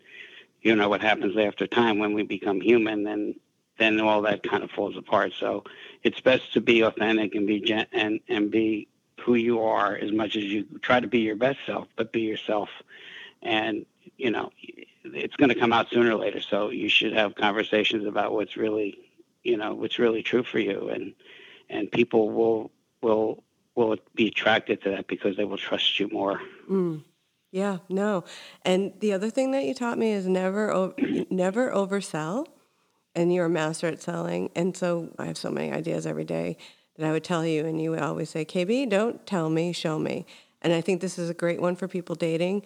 [0.62, 3.36] you know what happens after time when we become human then
[3.78, 5.34] then all that kind of falls apart.
[5.38, 5.66] So
[6.04, 8.88] it's best to be authentic and be gen- and and be
[9.20, 12.22] who you are as much as you try to be your best self but be
[12.22, 12.70] yourself.
[13.42, 13.86] And
[14.18, 14.52] you know
[15.04, 18.58] it's going to come out sooner or later so you should have conversations about what's
[18.58, 18.98] really
[19.46, 21.14] you know what's really true for you, and
[21.70, 23.44] and people will will
[23.76, 26.42] will be attracted to that because they will trust you more.
[26.70, 27.04] Mm.
[27.52, 28.26] Yeah, no.
[28.64, 30.94] And the other thing that you taught me is never
[31.30, 32.48] never oversell.
[33.14, 34.50] And you're a master at selling.
[34.56, 36.58] And so I have so many ideas every day
[36.98, 39.98] that I would tell you, and you would always say, KB, don't tell me, show
[39.98, 40.26] me.
[40.62, 42.64] And I think this is a great one for people dating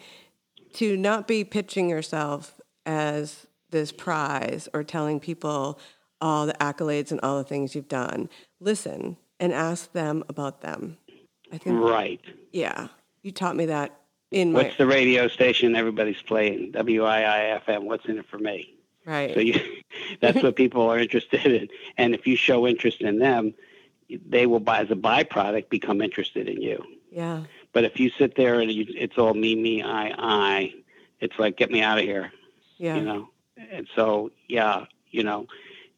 [0.74, 5.80] to not be pitching yourself as this prize or telling people
[6.20, 8.30] all the accolades and all the things you've done.
[8.60, 10.98] Listen and ask them about them.
[11.52, 12.22] I think right.
[12.52, 12.88] Yeah.
[13.22, 14.00] You taught me that
[14.32, 16.74] in What's the radio station everybody's playing?
[16.74, 17.84] WIIFM.
[17.84, 18.74] What's in it for me?
[19.06, 19.34] Right.
[19.34, 19.60] So you,
[20.22, 21.68] that's what people are interested in.
[21.98, 23.54] And if you show interest in them,
[24.28, 26.84] they will, buy, as a byproduct, become interested in you.
[27.12, 27.44] Yeah.
[27.74, 30.74] But if you sit there and you, it's all me, me, I, I,
[31.20, 32.32] it's like get me out of here.
[32.78, 32.96] Yeah.
[32.96, 33.30] You know.
[33.72, 35.48] And so yeah, you know,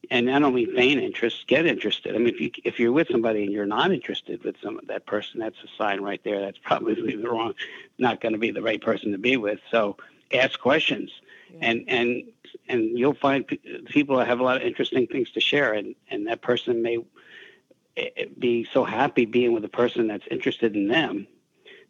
[0.10, 2.16] and not only feign interest, get interested.
[2.16, 5.06] I mean, if you if you're with somebody and you're not interested with some that
[5.06, 6.40] person, that's a sign right there.
[6.40, 7.54] That's probably the wrong,
[7.98, 9.60] not going to be the right person to be with.
[9.70, 9.98] So
[10.34, 11.12] ask questions,
[11.54, 11.70] yeah.
[11.70, 12.24] and and
[12.68, 13.46] and you'll find
[13.86, 16.98] people that have a lot of interesting things to share, and and that person may
[17.96, 21.28] eh, eh, be so happy being with a person that's interested in them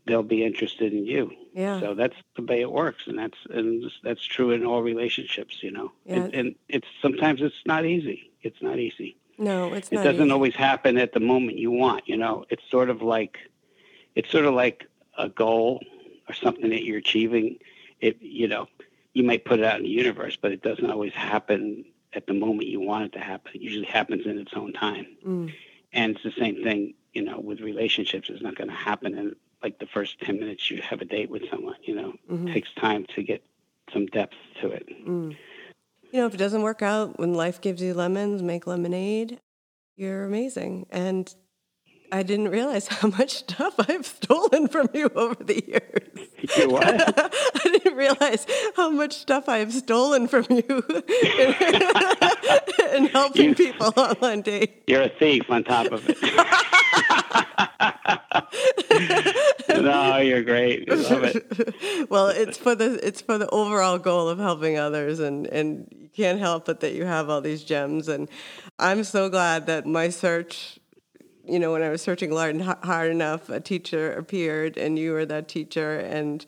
[0.06, 1.32] they'll be interested in you.
[1.54, 1.80] Yeah.
[1.80, 5.72] So that's the way it works, and that's and that's true in all relationships, you
[5.72, 5.92] know.
[6.06, 6.16] Yeah.
[6.16, 8.32] And, and it's sometimes it's not easy.
[8.42, 9.18] It's not easy.
[9.38, 10.02] No, it's not.
[10.02, 10.32] It doesn't easy.
[10.32, 12.08] always happen at the moment you want.
[12.08, 13.38] You know, it's sort of like
[14.16, 14.88] it's sort of like
[15.18, 15.82] a goal
[16.28, 17.58] or something that you're achieving.
[18.00, 18.68] It you know
[19.14, 22.34] you might put it out in the universe, but it doesn't always happen at the
[22.34, 23.52] moment you want it to happen.
[23.56, 25.08] It usually happens in its own time.
[25.26, 25.54] Mm.
[25.94, 28.30] And it's the same thing, you know, with relationships.
[28.30, 31.30] It's not going to happen in like the first 10 minutes you have a date
[31.30, 32.48] with someone, you know, mm-hmm.
[32.48, 33.44] it takes time to get
[33.94, 34.88] some depth to it.
[35.06, 35.36] Mm.
[36.12, 39.40] You know, if it doesn't work out, when life gives you lemons, make lemonade,
[39.96, 40.88] you're amazing.
[40.90, 41.34] And
[42.12, 46.10] I didn't realize how much stuff I've stolen from you over the years.
[46.58, 46.84] You what?
[47.56, 50.84] I didn't realize how much stuff I've stolen from you
[52.96, 54.74] in helping you, people online dates.
[54.88, 56.18] You're a thief on top of it.
[59.86, 60.88] no, you're great.
[60.90, 62.10] Love it.
[62.10, 66.10] well, it's for the it's for the overall goal of helping others, and and you
[66.10, 68.08] can't help but that you have all these gems.
[68.08, 68.30] And
[68.80, 70.80] I'm so glad that my search,
[71.46, 75.26] you know, when I was searching hard, hard enough, a teacher appeared, and you were
[75.26, 76.46] that teacher, and.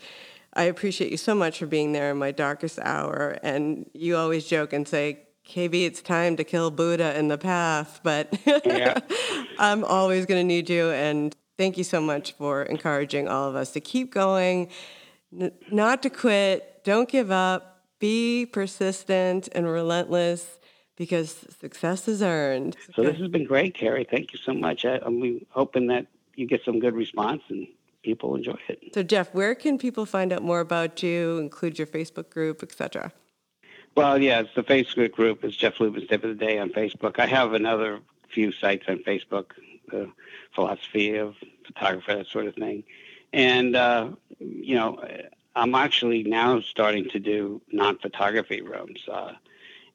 [0.55, 3.39] I appreciate you so much for being there in my darkest hour.
[3.41, 7.99] And you always joke and say, KB, it's time to kill Buddha in the path,
[8.03, 8.99] but yeah.
[9.59, 10.89] I'm always going to need you.
[10.91, 14.69] And thank you so much for encouraging all of us to keep going,
[15.37, 20.59] n- not to quit, don't give up, be persistent and relentless
[20.95, 22.77] because success is earned.
[22.95, 24.07] So this has been great, Carrie.
[24.09, 24.85] Thank you so much.
[24.85, 27.67] I, I'm hoping that you get some good response and
[28.03, 28.93] people enjoy it.
[28.93, 33.11] So Jeff, where can people find out more about you, include your Facebook group, etc.?
[33.95, 35.43] Well, yeah, it's the Facebook group.
[35.43, 37.19] It's Jeff Lubin's Tip of the Day on Facebook.
[37.19, 37.99] I have another
[38.29, 39.51] few sites on Facebook,
[39.93, 40.11] the
[40.55, 41.35] philosophy of
[41.65, 42.83] photography, that sort of thing.
[43.31, 44.89] And, uh, you know,
[45.55, 49.01] I'm actually now starting to do non-photography rooms.
[49.07, 49.33] Uh,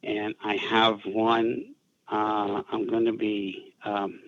[0.03, 1.75] and I have one,
[2.11, 4.21] uh, I'm going to be um,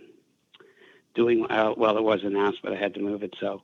[1.14, 3.34] doing, uh, well, it was announced, but I had to move it.
[3.38, 3.62] So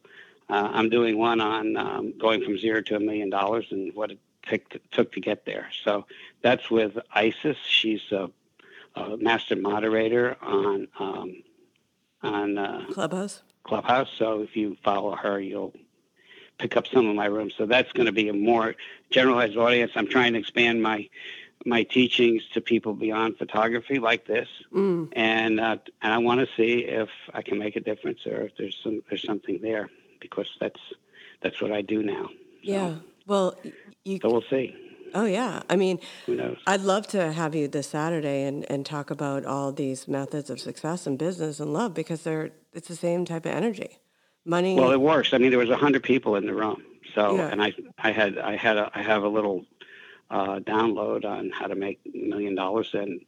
[0.48, 4.10] uh, I'm doing one on um, going from zero to a million dollars and what
[4.12, 5.68] it took to, took to get there.
[5.84, 6.06] So
[6.42, 7.56] that's with Isis.
[7.66, 8.30] She's a,
[8.94, 11.42] a master moderator on um,
[12.26, 13.42] on uh, Clubhouse.
[13.64, 14.08] Clubhouse.
[14.16, 15.74] So if you follow her, you'll
[16.58, 17.54] pick up some of my rooms.
[17.56, 18.74] So that's going to be a more
[19.10, 19.92] generalized audience.
[19.94, 21.08] I'm trying to expand my
[21.64, 25.08] my teachings to people beyond photography like this, mm.
[25.12, 28.56] and uh, and I want to see if I can make a difference or if
[28.56, 30.80] there's some there's something there because that's
[31.40, 32.26] that's what I do now.
[32.26, 32.32] So.
[32.62, 32.94] Yeah.
[33.26, 33.56] Well,
[34.04, 34.74] you, so we'll see.
[35.14, 36.58] Oh yeah, I mean, who knows?
[36.66, 40.60] I'd love to have you this Saturday and, and talk about all these methods of
[40.60, 43.98] success in business and love because they're it's the same type of energy.
[44.44, 44.76] Money.
[44.76, 45.32] Well, it works.
[45.32, 46.82] I mean, there was a hundred people in the room,
[47.14, 47.48] so yeah.
[47.48, 49.64] and I I had I had a, I have a little
[50.30, 53.20] uh, download on how to make a million dollars, and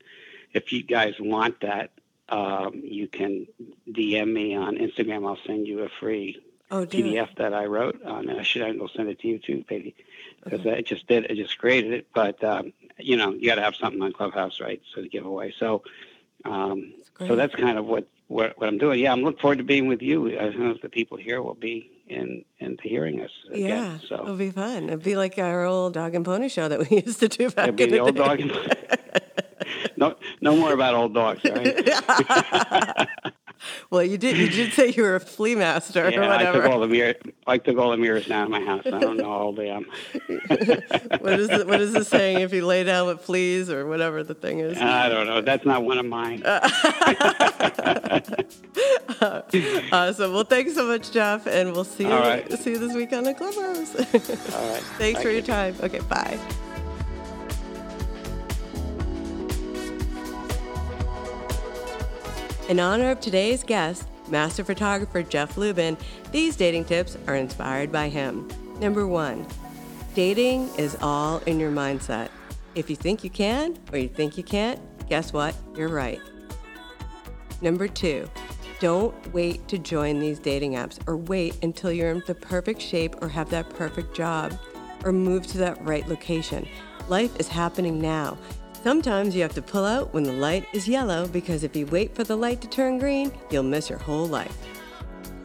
[0.53, 1.91] if you guys want that,
[2.29, 3.47] um, you can
[3.91, 5.27] DM me on Instagram.
[5.27, 8.39] I'll send you a free oh, PDF that I wrote on it.
[8.39, 9.95] I should I go send it to you too, baby,
[10.45, 10.77] because okay.
[10.77, 11.25] I just did.
[11.25, 14.61] it just created it, but um, you know, you got to have something on Clubhouse,
[14.61, 14.81] right?
[14.95, 15.55] So to give away.
[15.59, 15.83] So,
[16.45, 19.01] um, so that's kind of what, what what I'm doing.
[19.01, 20.39] Yeah, I'm looking forward to being with you.
[20.39, 23.31] I don't know if the people here will be in into hearing us.
[23.51, 24.85] Again, yeah, so it'll be fun.
[24.85, 27.69] It'll be like our old dog and pony show that we used to do back
[27.69, 28.23] It'll be in the, the old day.
[28.23, 28.53] dog and
[29.97, 31.43] no, no more about old dogs.
[31.45, 31.75] Right?
[33.91, 34.37] well, you did.
[34.37, 36.59] You did say you were a flea master yeah, or whatever.
[36.59, 37.17] I took all the mirrors.
[37.47, 38.83] I took all the mirrors down in my house.
[38.87, 39.79] I don't know all I am.
[39.79, 39.87] Um,
[41.21, 41.67] what is it?
[41.67, 42.41] What is the saying?
[42.41, 44.79] If you lay down with fleas or whatever the thing is.
[44.79, 45.41] I don't know.
[45.41, 46.43] That's not one of mine.
[49.93, 50.33] awesome.
[50.33, 52.11] Well, thanks so much, Jeff, and we'll see you.
[52.11, 52.51] Right.
[52.53, 53.95] See you this week on the Clubhouse.
[53.95, 54.83] All right.
[54.99, 55.77] Thanks Thank for your time.
[55.83, 56.39] Okay, bye.
[62.69, 65.97] In honor of today's guest, master photographer Jeff Lubin,
[66.33, 68.47] these dating tips are inspired by him.
[68.79, 69.47] Number one,
[70.15, 72.29] dating is all in your mindset.
[72.75, 75.55] If you think you can or you think you can't, guess what?
[75.75, 76.21] You're right.
[77.63, 78.29] Number two,
[78.81, 83.15] don't wait to join these dating apps or wait until you're in the perfect shape
[83.23, 84.53] or have that perfect job
[85.05, 86.69] or move to that right location.
[87.09, 88.37] Life is happening now.
[88.83, 92.15] Sometimes you have to pull out when the light is yellow because if you wait
[92.15, 94.57] for the light to turn green, you'll miss your whole life.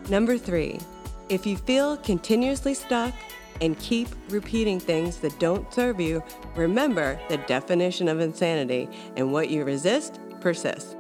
[0.08, 0.80] Number three,
[1.30, 3.14] if you feel continuously stuck
[3.60, 6.24] and keep repeating things that don't serve you,
[6.56, 10.96] remember the definition of insanity and what you resist persists.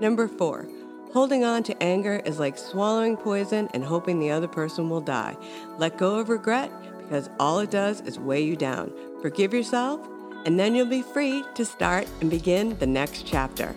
[0.00, 0.66] Number four,
[1.12, 5.36] holding on to anger is like swallowing poison and hoping the other person will die.
[5.76, 6.70] Let go of regret
[7.02, 8.92] because all it does is weigh you down.
[9.20, 10.00] Forgive yourself,
[10.44, 13.74] and then you'll be free to start and begin the next chapter.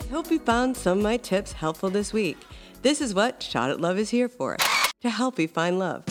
[0.00, 2.38] I hope you found some of my tips helpful this week.
[2.82, 4.56] This is what Shot at Love is here for
[5.00, 6.04] to help you find love.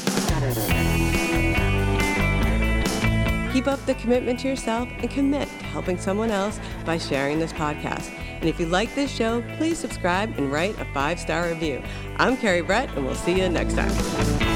[3.53, 7.51] Keep up the commitment to yourself and commit to helping someone else by sharing this
[7.53, 8.11] podcast.
[8.39, 11.81] And if you like this show, please subscribe and write a five star review.
[12.17, 14.46] I'm Carrie Brett, and we'll see you next time.